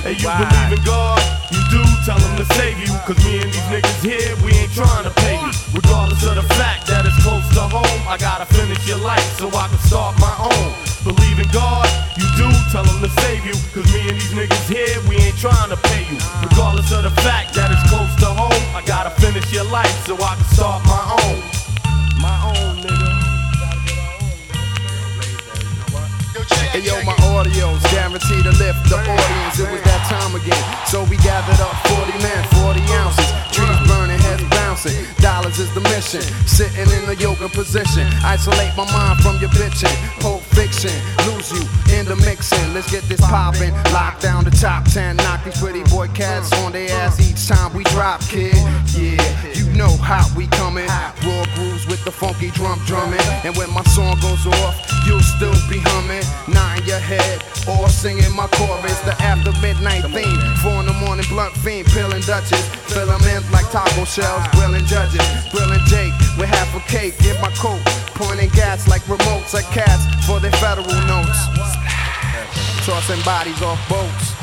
[0.05, 1.17] Hey, you believe in God?
[1.49, 2.93] You do, tell him to save you.
[3.09, 5.49] Cause me and these niggas here, we ain't trying to pay you.
[5.73, 9.49] Regardless of the fact that it's close to home, I gotta finish your life so
[9.49, 10.69] I can start my own.
[11.01, 11.89] Believe in God?
[12.21, 13.57] You do, tell him to save you.
[13.73, 16.21] Cause me and these niggas here, we ain't trying to pay you.
[16.45, 20.13] Regardless of the fact that it's close to home, I gotta finish your life so
[20.21, 20.96] I can start my own.
[20.96, 20.96] My
[28.17, 29.59] guaranteed to lift the audience.
[29.59, 30.63] It was that time again.
[30.87, 33.29] So we gathered up 40 men, 40 ounces.
[33.51, 35.05] Trees burning, heads bouncing.
[35.21, 36.21] Dollars is the mission.
[36.47, 38.07] Sitting in a yoga position.
[38.23, 39.93] Isolate my mind from your bitching.
[40.21, 40.97] Pulp fiction.
[41.29, 41.61] Lose you
[41.93, 42.73] in the mixing.
[42.73, 43.73] Let's get this poppin'.
[43.93, 45.17] Lock down the top 10.
[45.17, 48.57] Knock these pretty boy cats on their ass each time we drop, kid.
[48.97, 49.21] Yeah,
[49.53, 50.89] you know how we coming.
[51.21, 53.21] Raw grooves with the funky drum drumming.
[53.45, 54.73] And when my song goes off,
[55.05, 56.25] you'll still be humming.
[56.49, 58.99] Nine your head or singing my chorus.
[59.05, 60.41] The after midnight theme.
[60.65, 62.65] Four in the morning, blunt fiend, peeling Dutches.
[62.89, 65.21] Fill 'em in like taco shells, grilling judges.
[65.51, 68.06] Grilling Jake with half a cake in my coat.
[68.17, 71.37] Pointing gas like remotes at cats for their federal notes.
[72.83, 74.33] Tossing bodies off boats.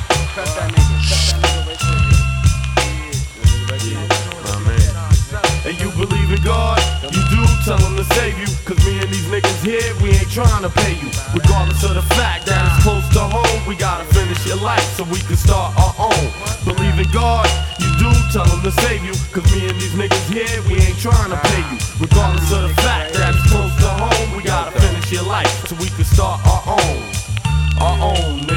[5.66, 6.78] And you believe in God?
[7.02, 7.23] You
[7.64, 8.46] tell him to save you.
[8.68, 11.08] Cause me and these niggas here, we ain't trying to pay you.
[11.32, 15.04] Regardless of the fact that it's close to home, we gotta finish your life so
[15.04, 16.24] we can start our own.
[16.68, 17.48] Believe in God?
[17.80, 19.16] You do, tell him to save you.
[19.32, 21.78] Cause me and these niggas here, we ain't trying to pay you.
[22.04, 25.74] Regardless of the fact that it's close to home, we gotta finish your life so
[25.80, 27.00] we can start our own.
[27.80, 28.53] Our own,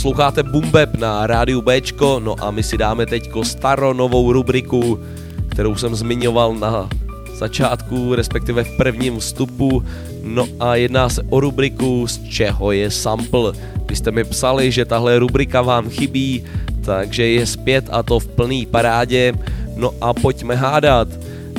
[0.00, 5.00] Posloucháte Bumbeb na rádiu Bčko, no a my si dáme teďko staronovou rubriku,
[5.48, 6.88] kterou jsem zmiňoval na
[7.36, 9.84] začátku, respektive v prvním vstupu.
[10.22, 13.52] No a jedná se o rubriku Z čeho je sample.
[13.88, 16.44] Vy jste mi psali, že tahle rubrika vám chybí,
[16.84, 19.32] takže je zpět a to v plný parádě.
[19.76, 21.08] No a pojďme hádat.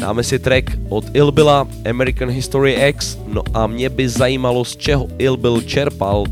[0.01, 5.07] Dáme si track od Ilbila, American History X, no a mě by zajímalo, z čeho
[5.17, 6.25] Ilbil čerpal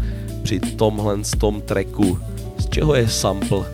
[0.43, 2.19] při tomhle tom tracku.
[2.57, 3.65] Z čeho je sample?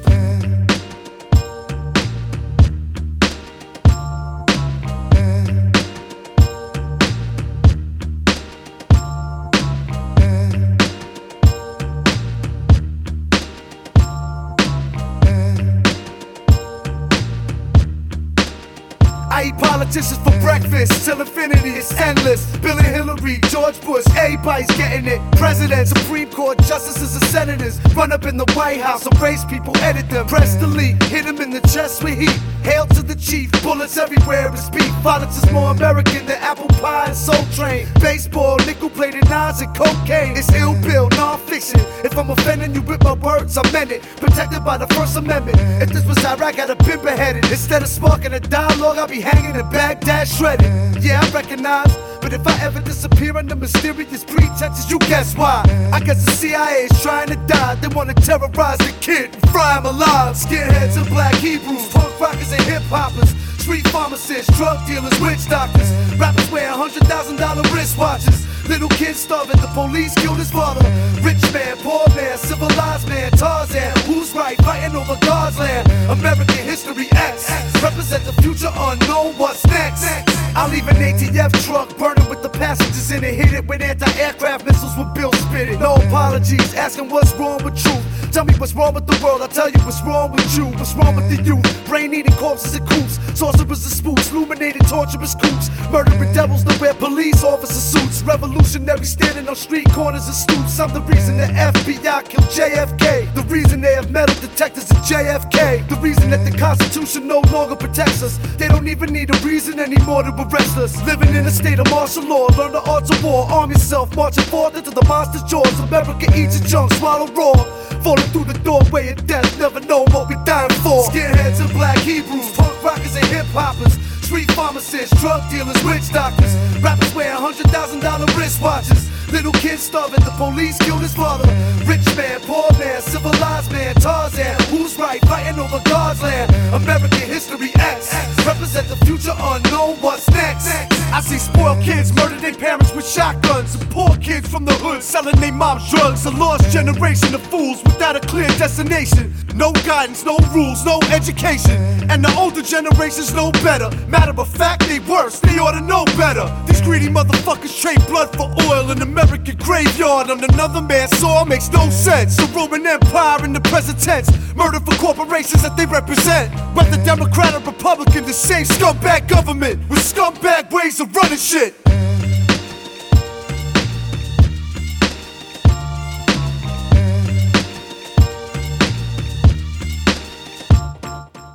[19.75, 22.45] Politicians for breakfast till infinity is endless.
[22.57, 25.21] Bill and Hillary, George Bush, everybody's getting it.
[25.33, 30.09] President, Supreme Court justices, and senators run up in the White House, erase people, edit
[30.09, 32.39] them, press delete, hit them in the chest with heat.
[32.63, 34.89] Hail to the chief, bullets everywhere is beef.
[35.03, 37.87] Violence is more American than apple pie and soul train.
[38.01, 40.35] Baseball, nickel plated knives and cocaine.
[40.35, 41.79] It's ill bill, non-fiction.
[42.03, 44.01] If I'm offending you with my words, I meant it.
[44.17, 45.59] Protected by the First Amendment.
[45.81, 47.45] If this was Iraq, I'd have been beheaded.
[47.51, 51.03] Instead of sparking a dialogue, I'd be hanging in Baghdad shredded.
[51.03, 51.95] Yeah, I recognize.
[52.25, 55.63] But if I ever disappear under mysterious pretenses, you guess why?
[55.91, 57.75] I guess the CIA is trying to die.
[57.75, 60.35] They wanna terrorize the kid and fry him alive.
[60.35, 63.33] Skinheads and black Hebrews, punk rockers and hip hoppers.
[63.61, 65.91] Street pharmacists, drug dealers, witch doctors.
[66.17, 68.45] Rappers wear hundred thousand dollar wristwatches.
[68.69, 70.85] Little kids starving, the police killed his father.
[71.21, 73.97] Rich man, poor man, civilized man, Tarzan.
[74.05, 74.57] Who's right?
[74.63, 75.87] Fighting over God's land.
[76.09, 77.49] American history X.
[77.81, 79.33] Represent the future unknown.
[79.37, 80.34] What's next?
[80.55, 83.35] I'll leave an ATF truck burning with the passengers in it.
[83.35, 85.79] Hit it with anti-aircraft missiles with Bill spitting.
[85.79, 88.14] No apologies, asking what's wrong with truth.
[88.35, 89.41] Tell me what's wrong with the world.
[89.41, 90.65] I'll tell you what's wrong with you.
[90.65, 91.63] What's wrong with the youth?
[91.87, 93.17] Brain eating corpses and coops.
[93.33, 94.29] Sorcerers and spooks.
[94.29, 95.71] Illuminated torturous coops.
[95.89, 98.23] Murdering devils that wear police officer suits.
[98.23, 100.77] Revolutionaries standing on street corners and stoops.
[100.81, 103.33] I'm the reason the FBI killed JFK.
[103.35, 105.87] The reason they have metal detectors at JFK.
[105.87, 108.37] The reason that the Constitution no longer protects us.
[108.57, 111.01] They don't even need a reason anymore to arrest us.
[111.05, 112.47] Living in a state of martial law.
[112.57, 113.49] Learn the arts of war.
[113.49, 114.13] Arm yourself.
[114.13, 115.79] Marching forth into the monster's jaws.
[115.79, 116.91] America eats a chunk.
[116.95, 117.63] Swallow raw.
[118.05, 121.03] Falling through the doorway of death, never know what we dying for.
[121.09, 123.93] Skinheads and black Hebrews, punk rockers and hip hoppers.
[124.25, 126.55] Street pharmacists, drug dealers, witch doctors.
[126.81, 129.11] Rappers wear hundred thousand dollar wristwatches.
[129.31, 131.47] Little kids starving, the police killed his father.
[131.85, 134.55] Rich man, poor man, civilized man, Tarzan.
[134.69, 135.21] Who's right?
[135.25, 136.49] Fighting over God's land.
[136.73, 138.13] American history X.
[138.45, 139.97] Represent the future unknown.
[139.97, 140.94] What's next?
[141.13, 143.75] I see spoiled kids murder their parents with shotguns.
[143.75, 146.25] And poor kids from the hood selling their mom's drugs.
[146.25, 149.33] A lost generation of fools without a clear destination.
[149.55, 151.77] No guidance, no rules, no education.
[152.09, 153.89] And the older generations know better.
[154.07, 155.39] Matter of fact, they worse.
[155.39, 156.45] They ought to know better.
[156.67, 161.71] These greedy motherfuckers trade blood for oil in American graveyard on another man's soil makes
[161.71, 162.35] no sense.
[162.35, 164.29] The Roman Empire in the present tense.
[164.55, 166.53] Murder for corporations that they represent.
[166.75, 171.73] Whether Democrat or Republican, the same scumbag government with scumbag ways of running shit.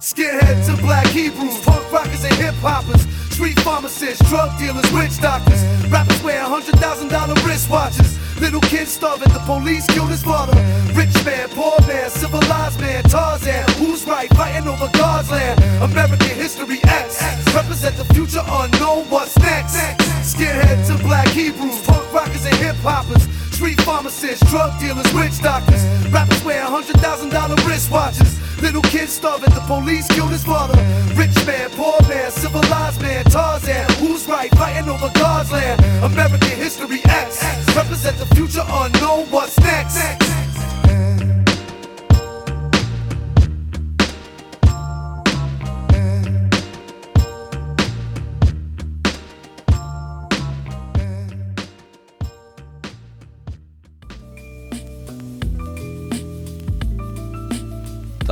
[0.00, 3.06] Skinheads and black Hebrews, punk rockers and hip hoppers,
[3.40, 5.64] street pharmacists, drug dealers, witch doctors.
[5.88, 8.20] Rappers wear hundred thousand dollar wristwatches.
[8.38, 10.52] Little kids starving, the police killed his father.
[10.92, 13.64] Rich man, poor man, civilized man, Tarzan.
[13.80, 14.28] Who's right?
[14.36, 15.56] Fighting over God's land.
[15.80, 17.22] American history X.
[17.54, 19.08] Represent the future unknown.
[19.08, 19.74] What's next?
[20.20, 23.24] Skinheads and black Hebrews, punk rockers and hip hoppers.
[23.60, 25.84] Street pharmacists, drug dealers, witch doctors.
[26.08, 28.40] Rappers wear hundred thousand dollar wristwatches.
[28.62, 30.80] Little kids starving, the police killed his father.
[31.12, 33.84] Rich man, poor man, civilized man, Tarzan.
[33.98, 34.50] Who's right?
[34.52, 35.78] Fighting over God's land.
[36.02, 37.44] American history X.
[37.76, 39.26] Represent the future unknown.
[39.26, 40.39] What's next?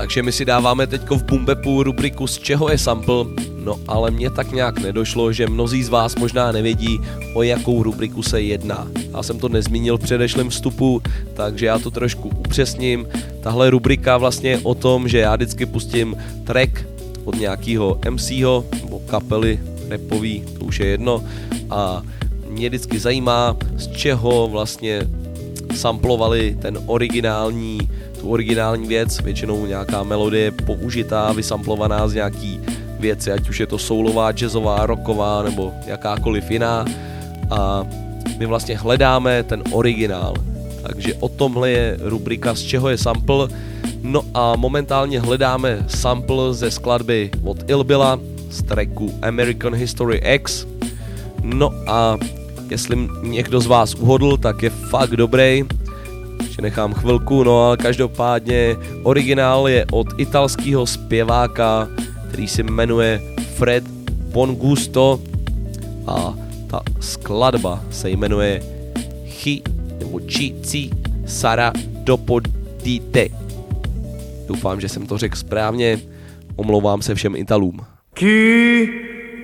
[0.09, 3.24] Takže my si dáváme teďko v Bumbepu rubriku z čeho je sample,
[3.64, 7.00] no ale mně tak nějak nedošlo, že mnozí z vás možná nevědí,
[7.34, 8.88] o jakou rubriku se jedná.
[9.12, 11.02] Já jsem to nezmínil v předešlém vstupu,
[11.34, 13.09] takže já to trošku upřesním.
[13.40, 16.88] Tahle rubrika vlastně je o tom, že já vždycky pustím track
[17.24, 21.24] od nějakého MCho nebo kapely repový, to už je jedno,
[21.70, 22.02] a
[22.48, 25.09] mě vždycky zajímá, z čeho vlastně
[25.74, 27.78] samplovali ten originální
[28.20, 32.60] tu originální věc, většinou nějaká melodie použitá, vysamplovaná z nějaký
[33.00, 36.84] věci, ať už je to soulová, jazzová, rocková nebo jakákoliv jiná
[37.50, 37.84] a
[38.38, 40.34] my vlastně hledáme ten originál.
[40.82, 43.48] Takže o tomhle je rubrika z čeho je sample.
[44.02, 50.66] No a momentálně hledáme sample ze skladby od Ilbila z tracku American History X.
[51.42, 52.18] No a
[52.70, 55.64] jestli někdo z vás uhodl, tak je fakt dobrý
[56.59, 61.88] ještě nechám chvilku, no a každopádně originál je od italského zpěváka,
[62.28, 63.20] který se jmenuje
[63.56, 63.84] Fred
[64.32, 65.20] Bongusto
[66.06, 66.34] a
[66.70, 68.62] ta skladba se jmenuje
[69.26, 69.62] Chi
[69.98, 70.90] nebo Chi Ci
[71.26, 71.72] Sara
[72.04, 73.28] Dopodite.
[74.48, 75.98] Doufám, že jsem to řekl správně,
[76.56, 77.80] omlouvám se všem Italům.
[78.18, 78.88] Chi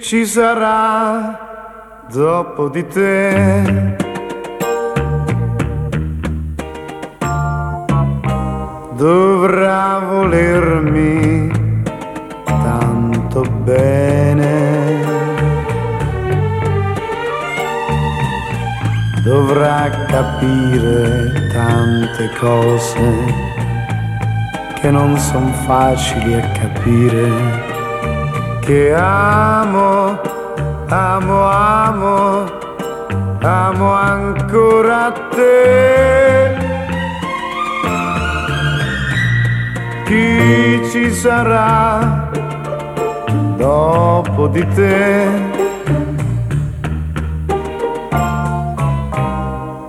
[0.01, 1.39] ci sarà
[2.11, 2.85] dopo di?
[8.97, 11.51] Dovrà volermi
[12.45, 15.03] tanto bene.
[19.25, 23.53] Dovrà capire tante cose
[24.81, 27.73] che non sono facili a capire.
[28.61, 30.21] Che amo,
[30.89, 32.45] amo, amo,
[33.41, 36.44] amo ancora te.
[40.05, 42.31] Chi ci sarà
[43.57, 45.53] dopo di te.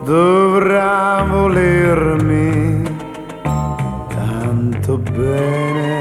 [0.06, 2.84] Dovrà volermi
[4.08, 5.94] tanto bene.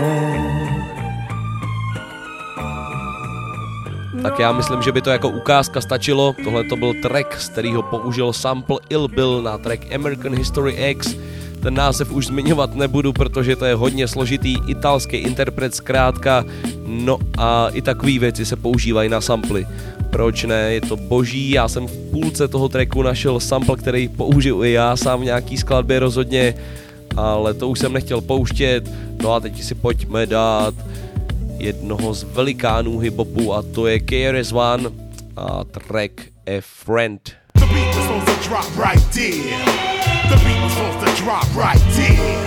[4.22, 6.34] Tak já myslím, že by to jako ukázka stačilo.
[6.44, 11.16] Tohle to byl track, z kterého použil sample Ill Bill na track American History X
[11.64, 16.44] ten název už zmiňovat nebudu, protože to je hodně složitý italský interpret zkrátka,
[16.86, 19.66] no a i takové věci se používají na samply.
[20.10, 24.64] Proč ne, je to boží, já jsem v půlce toho tracku našel sample, který použiju
[24.64, 26.54] i já sám v nějaký skladbě rozhodně,
[27.16, 28.90] ale to už jsem nechtěl pouštět,
[29.22, 30.74] no a teď si pojďme dát
[31.58, 34.92] jednoho z velikánů hiphopu a to je KRS-One
[35.36, 36.12] a track
[36.46, 37.32] A Friend.
[37.54, 39.93] The beat was drop right there.
[40.30, 42.44] The beat was supposed to drop right there.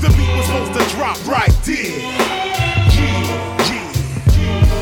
[0.00, 1.98] The beat was supposed to drop right there.
[2.94, 3.34] Yeah,
[4.38, 4.78] yeah.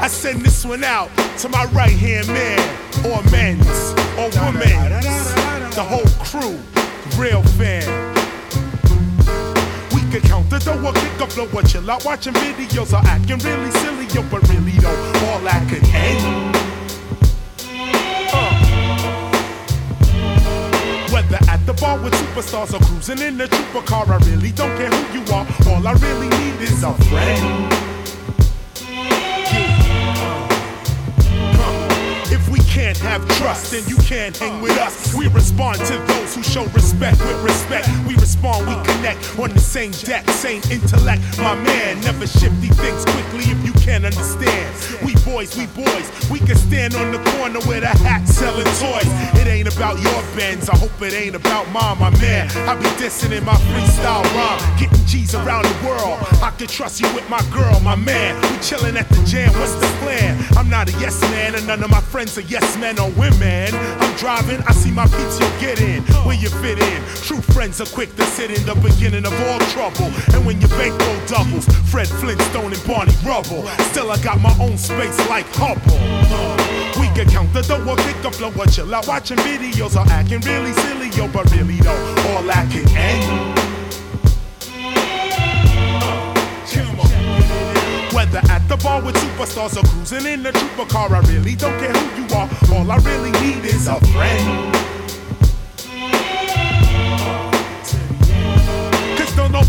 [0.00, 2.58] I send this one out to my right hand man,
[3.06, 5.34] or men's, or women's,
[5.74, 6.58] the whole crew,
[7.16, 7.86] real fan.
[9.94, 13.06] We could count the dough or kick a flow or chill out watching videos or
[13.06, 16.57] acting really silly, yo, but really though, all that could end.
[21.18, 24.70] Whether at the bar with superstars or cruising in the trooper car, I really don't
[24.78, 25.44] care who you are.
[25.66, 27.87] All I really need is a friend.
[32.50, 35.14] We can't have trust, then you can't hang with us.
[35.14, 37.88] We respond to those who show respect with respect.
[38.06, 41.20] We respond, we connect on the same deck, same intellect.
[41.38, 44.68] My man, never shifty things quickly if you can't understand.
[45.04, 49.10] We boys, we boys, we can stand on the corner with a hat selling toys.
[49.40, 52.48] It ain't about your bends, I hope it ain't about mine, my man.
[52.68, 56.18] I be dissing in my freestyle rhyme, getting G's around the world.
[56.42, 58.40] I can trust you with my girl, my man.
[58.42, 60.42] We chillin' at the jam, what's the plan?
[60.56, 63.74] I'm not a yes man, and none of my friends are yes men or women.
[63.74, 67.02] I'm driving, I see my beats, you get in, where you fit in.
[67.26, 70.06] True friends are quick to sit in the beginning of all trouble.
[70.34, 73.66] And when your bankroll doubles, Fred Flintstone and Barney Rubble.
[73.90, 75.98] Still, I got my own space like Hubble.
[77.00, 80.08] We can count the dough or kick a flow or chill out watching videos or
[80.10, 83.67] acting really silly, yo, but really though, all that can.
[88.18, 91.78] Whether at the bar with superstars or cruising in the trooper car, I really don't
[91.78, 92.50] care who you are.
[92.74, 94.87] All I really need is a friend.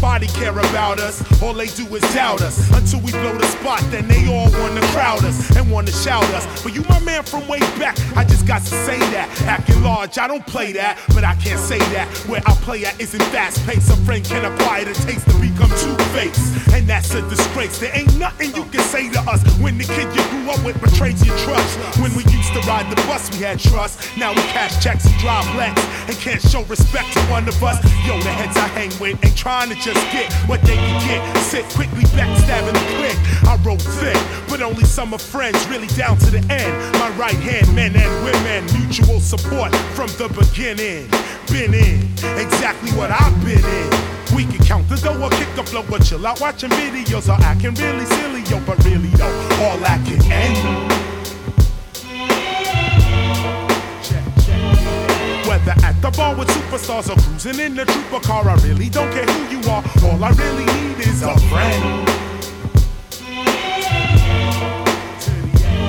[0.09, 1.21] Nobody care about us.
[1.39, 2.57] All they do is doubt us.
[2.71, 6.63] Until we blow the spot, then they all wanna crowd us and wanna shout us.
[6.63, 9.29] But you my man from way back, I just got to say that.
[9.43, 12.07] Acting large, I don't play that, but I can't say that.
[12.27, 13.91] Where I play at isn't fast paced.
[13.91, 16.73] A friend can acquire the taste to become two faced.
[16.73, 17.77] And that's a disgrace.
[17.77, 20.81] There ain't nothing you can say to us when the kid you grew up with
[20.81, 21.77] betrays your trust.
[22.01, 24.17] When we used to ride the bus, we had trust.
[24.17, 25.77] Now we cash checks and drive Lex
[26.09, 27.77] and can't show respect to one of us.
[28.07, 31.21] Yo, the heads I hang with ain't trying to just get what they can get.
[31.43, 33.17] Sit quickly backstabbing the click.
[33.47, 34.17] I roll thick,
[34.49, 36.73] but only some of friends really down to the end.
[36.99, 41.09] My right hand men and women, mutual support from the beginning.
[41.51, 42.01] Been in
[42.37, 44.35] exactly what I've been in.
[44.35, 47.41] We can count the dough or kick the flow or chill out watching videos or
[47.43, 49.33] acting really silly, yo, but really though,
[49.63, 51.08] all that can end.
[55.65, 59.11] Whether at the bar with superstars or cruising in the trooper car, I really don't
[59.11, 59.83] care who you are.
[60.03, 62.09] All I really need is a friend.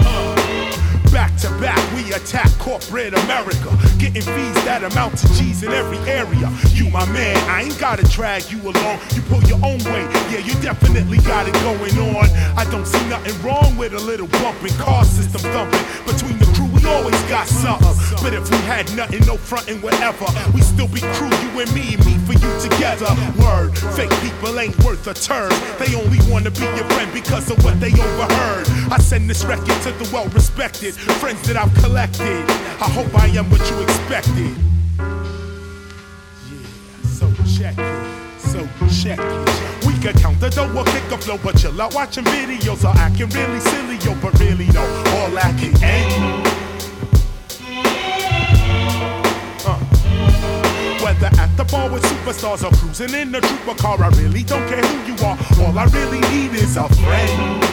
[0.04, 1.78] Uh, back to back,
[2.12, 3.70] attack corporate America.
[3.98, 6.50] Getting fees that amount to G's in every area.
[6.72, 8.98] You, my man, I ain't gotta drag you along.
[9.14, 12.26] You pull your own way, yeah, you definitely got it going on.
[12.56, 15.84] I don't see nothing wrong with a little bumping, car system thumping.
[16.06, 17.94] Between the crew, we always got something.
[18.22, 21.96] But if we had nothing, no frontin', whatever, we still be crew, you and me,
[22.04, 23.08] me for you together.
[23.38, 25.50] Word, fake people ain't worth a turn.
[25.78, 28.66] They only wanna be your friend because of what they overheard.
[28.90, 31.99] I send this record to the well respected friends that I've collected.
[32.03, 34.57] I hope I am what you expected.
[36.48, 36.64] Yeah,
[37.05, 39.84] so check it, so check it.
[39.84, 42.96] We can count the dough or kick a flow, but chill out watching videos or
[42.98, 45.74] acting really silly, yo, but really though, all that can.
[49.66, 49.78] Uh.
[51.05, 54.66] Whether at the bar with superstars or cruising in the trooper car, I really don't
[54.70, 55.36] care who you are.
[55.61, 57.69] All I really need is a friend.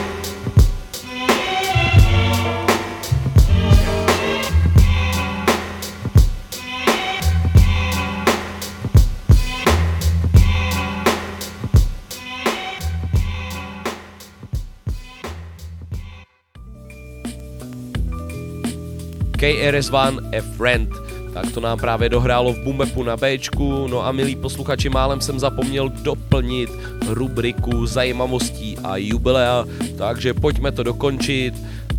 [19.47, 20.91] KRS-One A Friend.
[21.33, 23.87] Tak to nám právě dohrálo v Bumbepu na Bčku.
[23.87, 26.69] No a milí posluchači, málem jsem zapomněl doplnit
[27.07, 29.65] rubriku zajímavostí a jubilea,
[29.97, 31.53] takže pojďme to dokončit.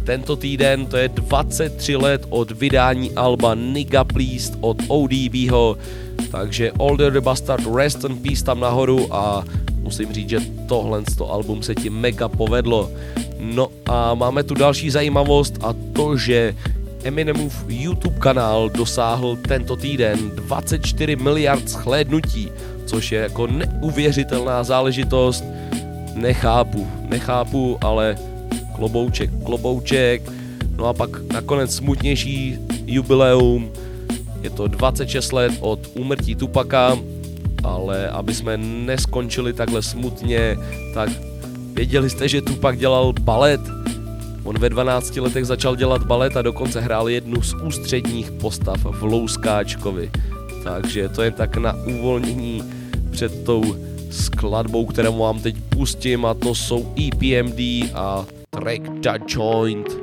[0.04, 5.76] Tento týden to je 23 let od vydání alba Nigga Pleased od ODBho,
[6.30, 9.44] takže Older the Bastard Rest in Peace tam nahoru a
[9.80, 12.90] musím říct, že tohle to album se ti mega povedlo.
[13.40, 16.54] No a máme tu další zajímavost a to, že
[17.04, 22.50] Eminemův YouTube kanál dosáhl tento týden 24 miliard shlédnutí,
[22.86, 25.44] což je jako neuvěřitelná záležitost.
[26.14, 28.16] Nechápu, nechápu, ale
[28.76, 30.22] klobouček, klobouček.
[30.76, 33.70] No a pak nakonec smutnější jubileum,
[34.42, 36.98] je to 26 let od úmrtí Tupaka,
[37.64, 40.56] ale aby jsme neskončili takhle smutně,
[40.94, 41.10] tak
[41.74, 43.60] věděli jste, že Tupak dělal balet?
[44.48, 49.02] On ve 12 letech začal dělat balet a dokonce hrál jednu z ústředních postav v
[49.02, 50.10] Louskáčkovi.
[50.64, 52.62] Takže to je tak na uvolnění
[53.10, 53.62] před tou
[54.10, 57.60] skladbou, kterou vám teď pustím a to jsou EPMD
[57.94, 59.98] a track Da Joint.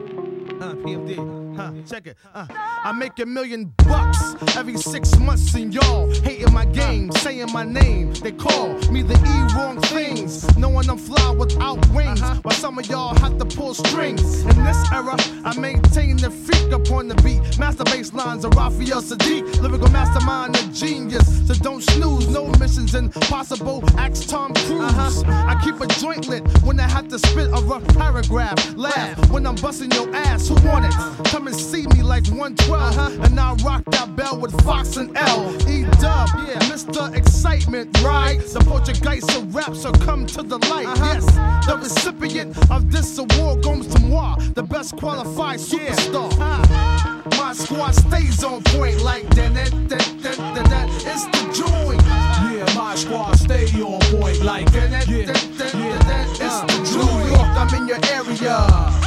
[0.83, 1.44] PMD.
[1.55, 2.17] Huh, check it.
[2.33, 7.51] Uh, I make a million bucks every six months, and y'all hating my game, saying
[7.53, 8.13] my name.
[8.13, 12.21] They call me the E wrong things, knowing I'm fly without wings.
[12.21, 14.41] While some of y'all have to pull strings.
[14.41, 17.57] In this era, I maintain the freak upon the beat.
[17.57, 21.47] Master bass lines of Raphael Saadiq, lyrical mastermind, a genius.
[21.47, 23.83] So don't snooze, no missions impossible.
[23.97, 25.23] Axe Tom Cruise.
[25.25, 28.75] I keep a joint lit when I have to spit a rough paragraph.
[28.75, 30.49] Laugh when I'm busting your ass.
[30.49, 30.93] Who want it?
[31.29, 32.71] Come and see me like 112.
[32.71, 33.23] Uh-huh.
[33.23, 35.53] And I rock that bell with Fox and L.
[35.69, 37.13] E dub, yeah, Mr.
[37.15, 38.39] Excitement, right?
[38.39, 40.87] The Portuguese of rap, so come to the light.
[40.87, 41.13] Uh-huh.
[41.13, 41.25] Yes,
[41.67, 46.31] the recipient of this award goes to moi, the best qualified superstar.
[46.39, 47.21] Uh-huh.
[47.37, 49.53] My squad stays on point like that.
[49.53, 50.89] that, that, that, that, that.
[51.05, 52.01] It's the joint.
[52.05, 54.89] Yeah, my squad stay on point like that.
[54.91, 55.27] that, that,
[55.57, 56.29] that, that, that.
[56.29, 57.05] It's the uh.
[57.05, 57.27] joint.
[57.29, 59.04] York, I'm in your area.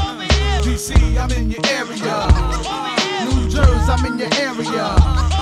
[0.79, 2.29] DC, I'm in your area.
[3.25, 5.38] New Jersey, I'm in your area.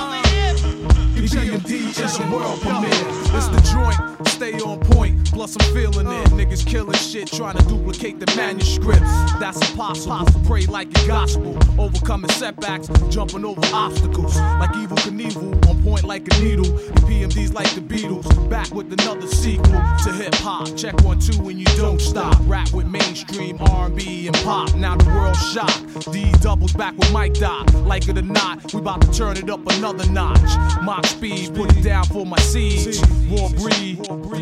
[1.27, 2.89] EPMD is a world premiere.
[3.35, 5.29] It's the joint, stay on point.
[5.29, 6.29] Plus, I'm feeling it.
[6.29, 9.11] Niggas killing shit, trying to duplicate the manuscripts.
[9.37, 10.25] That's impossible.
[10.45, 11.57] Pray like a gospel.
[11.77, 14.37] Overcoming setbacks, jumping over obstacles.
[14.37, 16.65] Like Evel Knievel, on point like a needle.
[17.05, 18.49] PMD's like the Beatles.
[18.49, 20.75] Back with another sequel to hip hop.
[20.77, 22.37] Check one, two, and you don't stop.
[22.43, 24.73] Rap with mainstream R&B and pop.
[24.75, 26.11] Now the world shocked.
[26.13, 27.73] D doubles back with Mike Dot.
[27.73, 30.39] Like it or not, we about to turn it up another notch.
[30.81, 32.99] Mock speed, put it down for my siege.
[33.29, 33.99] Raw breed,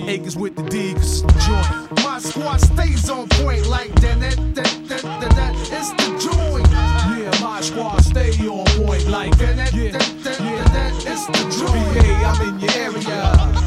[0.10, 2.04] acres with the D, cause it's the joint.
[2.04, 4.20] My squad stays on point like that.
[4.20, 5.54] that, that, that, that, that.
[5.72, 6.68] It's the joint.
[6.70, 9.56] Yeah, my squad stay on point like that.
[9.56, 10.94] that, that, that, that, that.
[11.08, 11.94] It's the joint.
[11.96, 13.22] BA, I'm in your area.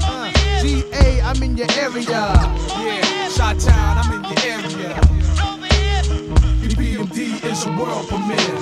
[0.05, 2.05] Uh, GA, I'm in your area.
[2.09, 5.08] Yeah, Shot Town, I'm in your area.
[7.59, 8.55] Is a world premiere.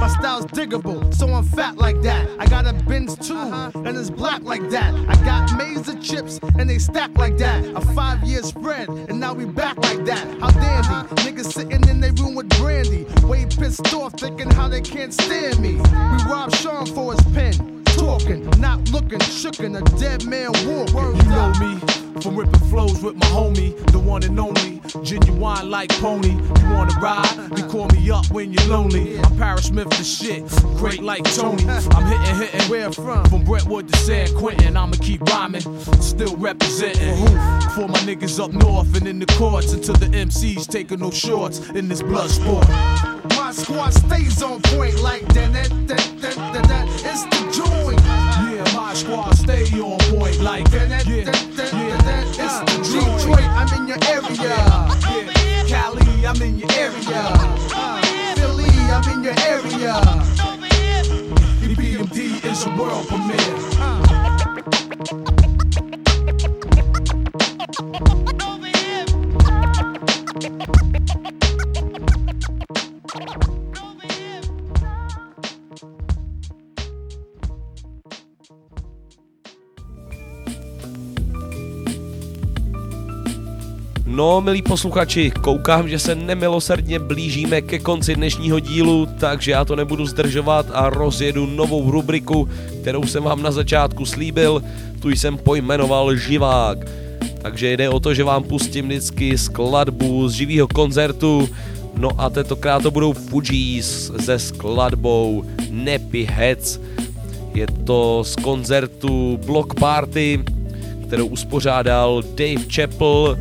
[0.00, 2.26] My style's diggable, so I'm fat like that.
[2.38, 4.94] I got a Benz too, and it's black like that.
[5.06, 7.62] I got maize of chips, and they stack like that.
[7.76, 10.26] A five year spread, and now we back like that.
[10.40, 13.04] How dandy, niggas sitting in their room with brandy.
[13.22, 15.74] Way pissed off, thinking how they can't stand me.
[15.74, 17.84] We robbed Sean for his pen.
[17.84, 21.16] Talking, not looking, shookin' a dead man walking.
[21.16, 24.80] You know me from ripping flows with my homie, the one and only.
[25.02, 26.32] Genuine like pony.
[26.32, 27.50] You wanna ride?
[27.56, 29.18] You call me up when you're lonely.
[29.18, 30.46] I'm Parrish Smith the shit,
[30.76, 31.64] great like Tony.
[31.68, 32.70] I'm hitting, hitting.
[32.70, 33.24] Where from?
[33.26, 34.76] From Brentwood to San Quentin.
[34.76, 35.62] I'ma keep rhyming,
[36.00, 37.16] still representing.
[37.74, 41.58] For my niggas up north and in the courts until the MCs taking no shorts
[41.70, 42.68] in this blood sport.
[43.36, 45.52] My squad stays on point like that.
[45.52, 46.88] that, that, that, that, that.
[47.04, 48.00] It's the joint.
[48.00, 51.06] Yeah, my squad stay on point like that.
[51.06, 51.81] yeah, that, that, that,
[52.44, 52.92] It's.
[52.92, 54.56] Detroit, I'm in your area.
[55.68, 57.22] Cali, I'm in your area.
[58.36, 59.94] Philly, I'm in your area.
[61.62, 63.72] EPMD is a world premiere.
[84.12, 89.76] No, milí posluchači, koukám, že se nemilosrdně blížíme ke konci dnešního dílu, takže já to
[89.76, 92.48] nebudu zdržovat a rozjedu novou rubriku,
[92.80, 94.62] kterou jsem vám na začátku slíbil,
[95.00, 96.78] tu jsem pojmenoval Živák.
[97.42, 101.48] Takže jde o to, že vám pustím vždycky skladbu z živého koncertu,
[101.96, 106.80] no a tentokrát to budou Fujis se skladbou Nappy Heads.
[107.54, 110.44] Je to z koncertu Block Party,
[111.06, 113.36] kterou uspořádal Dave Chappell,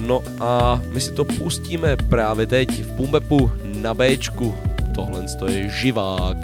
[0.00, 4.54] No a my si to pustíme právě teď v Pumbepu na Bčku.
[4.94, 6.36] Tohle to je živák.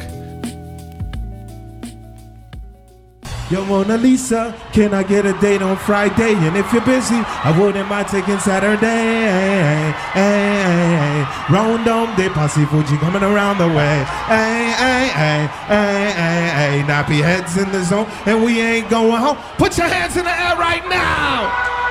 [3.51, 6.33] Yo, Mona Lisa, can I get a date on Friday?
[6.33, 9.29] And if you're busy, I wouldn't mind taking Saturday.
[9.29, 11.27] Hey, hey, hey.
[11.51, 14.07] Rondom de Posse Fuji coming around the way.
[14.27, 16.83] Hey, hey, hey, hey, hey, hey.
[16.89, 19.37] Nappy heads in the zone, and we ain't going home.
[19.59, 21.82] Put your hands in the air right now.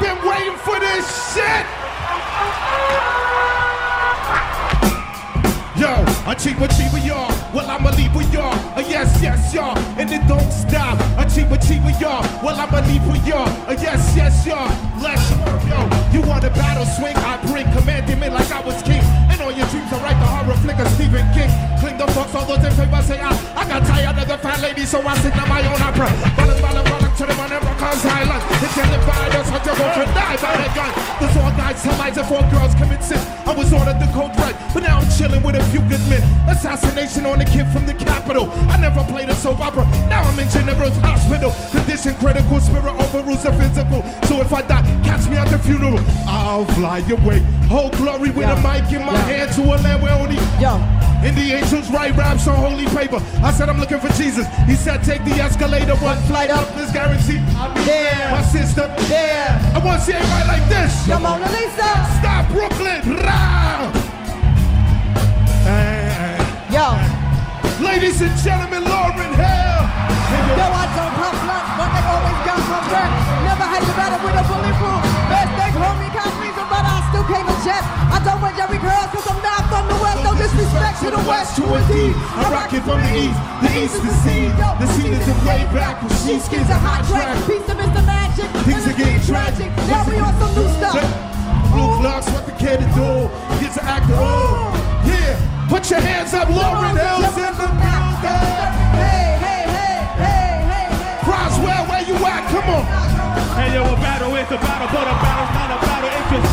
[0.00, 1.66] I've been waiting for this shit.
[5.76, 5.92] Yo,
[6.24, 7.28] achieve, achieve, y'all.
[7.52, 8.56] Well, I'ma leave with y'all.
[8.76, 9.76] A yes, yes, y'all.
[10.00, 10.96] And it don't stop.
[11.20, 12.24] Achieve, achieve, y'all.
[12.40, 13.48] Well, I'ma leave with y'all.
[13.68, 14.72] A yes, yes, y'all.
[15.02, 15.20] Let's
[15.68, 15.84] yo.
[16.16, 17.16] You want a battle swing?
[17.16, 19.04] I bring commandment like I was king.
[19.28, 20.16] And all your dreams are right.
[20.16, 21.52] The horror flick of Stephen King.
[21.76, 23.36] Clean the fucks, all those in favor say I.
[23.52, 26.08] I got tired of the fat lady, so I sing my own opera.
[26.36, 28.42] Balance, balance, balance to the man in Rikers Island.
[28.62, 30.92] It's getting by us, how to go for die by the gun.
[31.20, 33.20] The four guys, some lights, and four girls commit sin.
[33.46, 36.22] I was ordered the code red, but now I'm chilling with a few good men.
[36.48, 38.50] Assassination on a kid from the capital.
[38.70, 41.52] I never played a soap opera, now I'm in General's hospital.
[41.70, 44.02] Condition critical, spirit overrules the physical.
[44.28, 45.98] So if I die, catch me at the funeral.
[46.26, 47.40] I'll fly away.
[47.68, 50.36] Whole glory with a mic in my hand to a land where only.
[50.60, 50.99] Yo.
[51.22, 53.20] And the angels write raps on holy paper.
[53.42, 54.46] I said I'm looking for Jesus.
[54.66, 57.42] He said take the escalator, one flight up This guaranteed.
[57.56, 58.30] I'll be there.
[58.30, 59.60] My sister there.
[59.74, 61.06] I want to see everybody like this.
[61.06, 61.90] Yo, Mona Lisa.
[62.20, 63.16] Stop Brooklyn.
[63.20, 63.70] Rah!
[66.70, 66.86] Yo.
[67.84, 69.82] Ladies and gentlemen, Lauryn Hill.
[70.56, 71.14] Yo, I don't
[81.00, 82.12] to the west, to a D.
[82.14, 83.38] I rock it from the east.
[83.64, 84.52] The east is the scene.
[84.80, 87.36] The scene is the way back with sheepskins It's a and hot hot track.
[87.36, 87.48] track.
[87.48, 88.02] Piece of Mr.
[88.04, 88.48] Magic.
[88.68, 89.70] Things are getting tragic.
[89.88, 91.00] Now we on some new stuff.
[91.72, 93.08] Blue blocks, what the kid to do?
[93.62, 94.16] Gets an actor.
[94.16, 94.72] Oh,
[95.08, 95.40] yeah.
[95.72, 98.72] Put your hands up, Lauryn Hill's in the building.
[99.00, 101.30] Hey, hey, hey, hey, hey, hey.
[101.30, 102.42] Roswell, where you at?
[102.50, 102.84] Come on.
[103.56, 106.44] Hey yo, a battle is a battle, but a battle's not a battle if your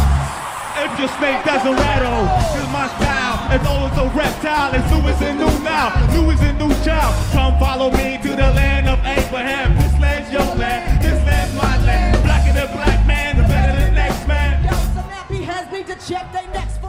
[0.87, 2.23] if your snake doesn't rattle.
[2.53, 4.69] Cause my style is always a reptile.
[4.75, 7.13] It's new is a new now, new is a new child.
[7.35, 9.75] Come follow me to the land of Abraham.
[9.79, 12.23] This land's your land, this land's my land.
[12.23, 14.63] Blacker than black man, the better than next man.
[14.63, 16.87] Yo, some nappy heads need to check their necks for.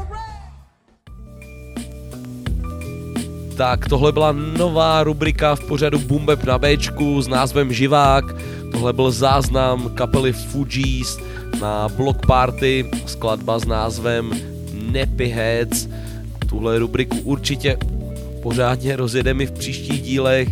[3.56, 8.24] Tak tohle byla nová rubrika v pořadu Bumbeb na Bčku s názvem Živák.
[8.72, 11.18] Tohle byl záznam kapely Fugees
[11.60, 14.30] na Block Party, skladba s názvem
[14.92, 15.88] Nappy Heads.
[16.48, 17.76] Tuhle rubriku určitě
[18.42, 20.48] pořádně rozjedeme v příštích dílech.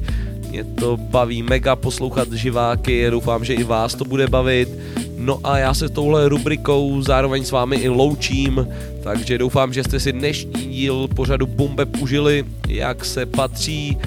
[0.50, 4.68] Mě to baví mega poslouchat živáky, doufám, že i vás to bude bavit.
[5.16, 8.68] No a já se touhle rubrikou zároveň s vámi i loučím,
[9.02, 13.98] takže doufám, že jste si dnešní díl pořadu Bumbeb užili, jak se patří.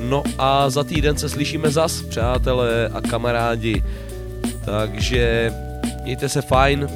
[0.00, 3.82] No a za týden se slyšíme zas, přátelé a kamarádi.
[4.64, 5.52] Takže
[6.02, 6.88] mějte se fajn,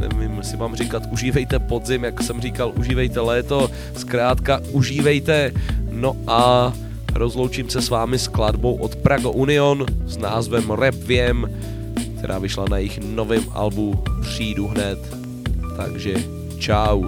[0.00, 5.52] nevím, jestli mám říkat, užívejte podzim, jak jsem říkal, užívejte léto, zkrátka užívejte.
[5.90, 6.72] No a
[7.14, 11.50] rozloučím se s vámi skladbou od Prago Union s názvem Rap Viem,
[12.18, 14.98] která vyšla na jejich novém albu Přijdu hned.
[15.76, 16.14] Takže
[16.58, 17.04] čau.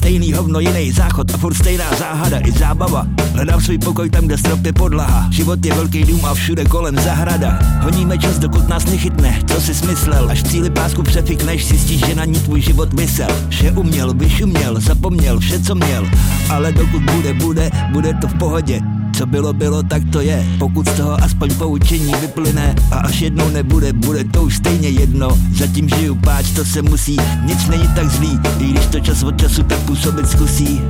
[0.00, 3.06] Stejný hovno, jiný záchod a furt stejná záhada i zábava.
[3.32, 5.28] Hledám svůj pokoj tam, kde strop je podlaha.
[5.30, 7.58] Život je velký dům a všude kolem zahrada.
[7.82, 10.30] Honíme čas, dokud nás nechytne, co jsi smyslel.
[10.30, 13.28] Až cíli pásku přefikneš, zjistíš, že na ní tvůj život vysel.
[13.48, 16.08] Vše uměl, vyšuměl, zapomněl vše, co měl.
[16.50, 18.80] Ale dokud bude, bude, bude to v pohodě
[19.20, 20.46] co bylo, bylo, tak to je.
[20.58, 25.28] Pokud z toho aspoň poučení vyplyne A až jednou nebude, bude to už stejně jedno.
[25.52, 27.16] Zatím žiju páč, to se musí.
[27.44, 30.80] Nic není tak zlý, i když to čas od času tak působit zkusí.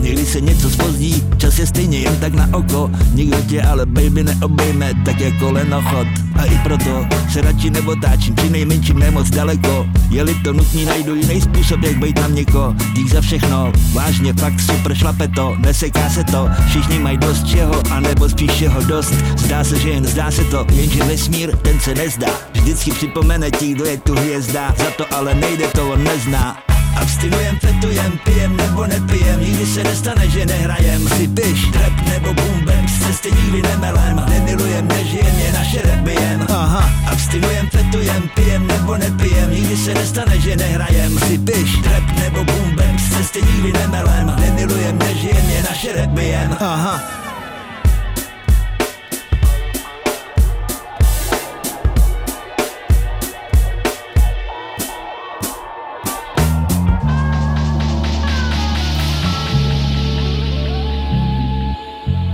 [0.00, 2.90] Někdy se něco spozdí, čas je stejně jen tak na oko.
[3.12, 8.50] Nikdo tě ale baby neobejme, tak jako lenochod A i proto se radši neotáčím, při
[8.50, 9.86] nejmenším nemoc daleko.
[10.10, 14.60] Je-li to nutný, najdu jiný způsob, jak být na měko Dík za všechno, vážně, fakt
[14.60, 15.56] super šlape to.
[15.58, 19.14] Neseká se to, všichni mají dost čeho, anebo spíš čeho dost.
[19.36, 22.28] Zdá se, že jen zdá se to, jenže vesmír, ten se nezdá.
[22.52, 24.74] Vždycky připomene ti, kdo je tu hvězda.
[24.78, 29.40] Za to ale nejde, to on nezná Abstinujem, fetujem, pijem nebo nepijem.
[29.40, 31.08] Nikdy se nestane, že nehrajem.
[31.16, 34.16] Si piš, trap nebo boom bap Z cesty nikdy nemelem.
[34.28, 39.50] Nemilujem, nežijem, je naše rebijem Aha, abstinujem, fetujem, pijem nebo nepijem.
[39.50, 41.18] Nikdy se nestane, že nehrajem.
[41.28, 44.26] Si piš, trap nebo boom bap Z cesty nikdy nemelem.
[44.40, 47.25] Nemilujem, nežijem, je naše rebijem Aha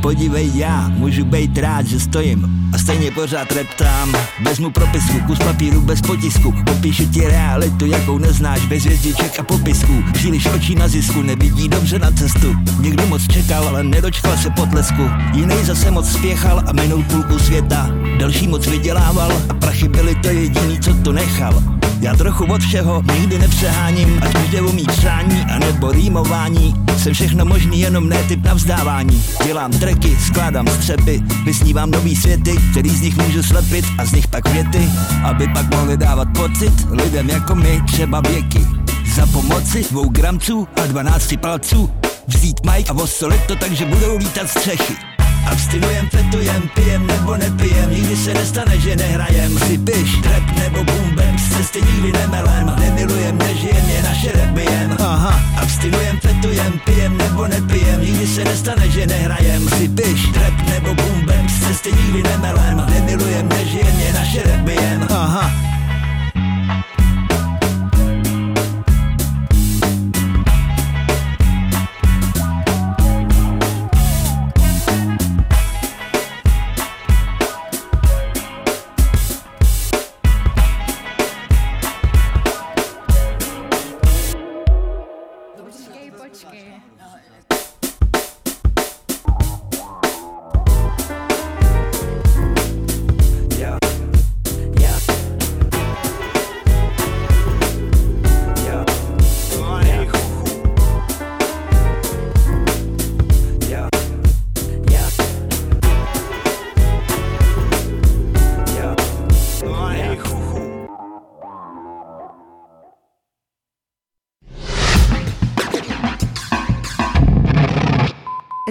[0.02, 4.14] Podívej, já můžu být rád, že stojím a stejně pořád reptám.
[4.44, 10.04] Vezmu propisku, kus papíru bez potisku, popíšu ti realitu, jakou neznáš, bez hvězdiček a popisků.
[10.12, 12.54] Příliš očí na zisku, nevidí dobře na cestu.
[12.80, 15.02] Někdo moc čekal, ale nedočkal se potlesku.
[15.34, 17.90] Jiný zase moc spěchal a minul půlku světa.
[18.18, 21.81] Další moc vydělával a prachy byly to jediný, co tu nechal.
[22.02, 26.74] Já trochu od všeho nikdy nepřeháním, ať už jde o mý přání, anebo rýmování.
[26.98, 29.24] Jsem všechno možný, jenom ne typ na vzdávání.
[29.44, 34.28] Dělám treky, skládám střepy, vysnívám nový světy, který z nich můžu slepit a z nich
[34.28, 34.88] pak věty,
[35.24, 38.66] aby pak mohli dávat pocit lidem jako my, třeba věky.
[39.14, 41.90] Za pomoci dvou gramců a dvanácti palců
[42.26, 45.11] vzít majk a osolit to tak, že budou lítat střechy.
[45.46, 47.90] Abstinujem, fetujem, pijem nebo nepijem.
[47.90, 49.58] Nikdy se nestane, že nehrajem.
[49.58, 52.66] Si piš, trap nebo bap Z cesty nikdy nemelem.
[52.78, 55.40] Nemilujem, nežijem, je naše rebijem Aha.
[55.62, 58.00] Abstinujem, fetujem, pijem nebo nepijem.
[58.00, 59.68] Nikdy se nestane, že nehrajem.
[59.78, 62.82] Si piš, trap nebo bap Z cesty nikdy nemelem.
[62.88, 65.50] Nemilujem, nežijem, je naše rebijem Aha.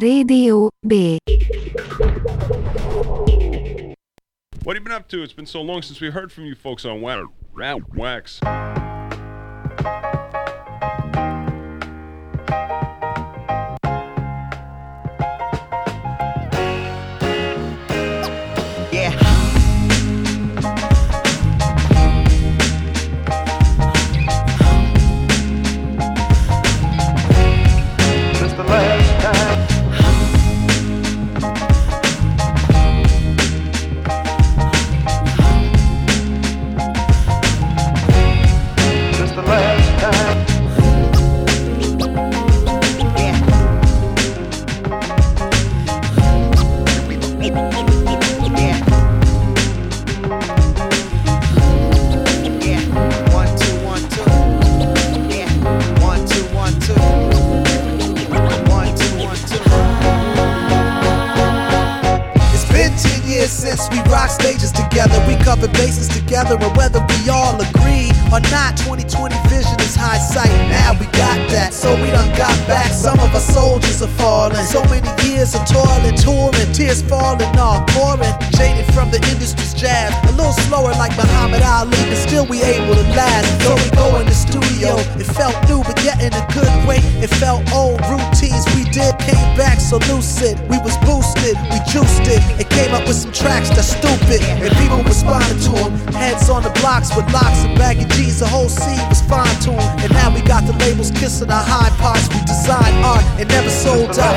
[0.02, 1.20] Radio B.
[4.64, 5.22] What have you been up to?
[5.22, 8.39] It's been so long since we heard from you folks on Wa- Ra- Wax.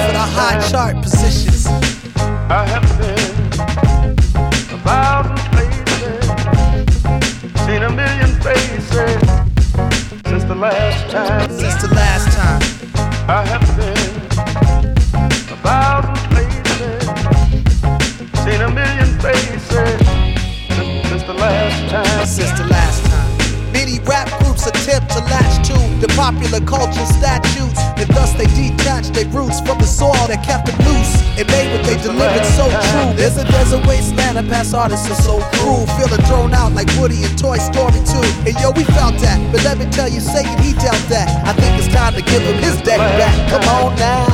[0.06, 1.66] For the high chart positions.
[2.50, 3.36] I have been
[4.74, 6.24] a thousand places,
[7.64, 8.84] seen a million faces
[10.28, 11.50] since the last time.
[11.50, 12.62] Since the last time.
[13.28, 13.93] I have been
[26.04, 30.68] the popular culture statutes, and thus they detach their roots from the soil that kept
[30.68, 33.08] them loose and made what they delivered so true.
[33.16, 37.24] There's a desert wasteland, and past artists are so cruel, feeling thrown out like Woody
[37.24, 38.20] in Toy Story 2.
[38.44, 41.24] And yo, we felt that, but let me tell you, Satan, he dealt that.
[41.48, 43.32] I think it's time to give him his deck back.
[43.48, 44.28] Come on now.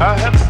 [0.00, 0.49] I have been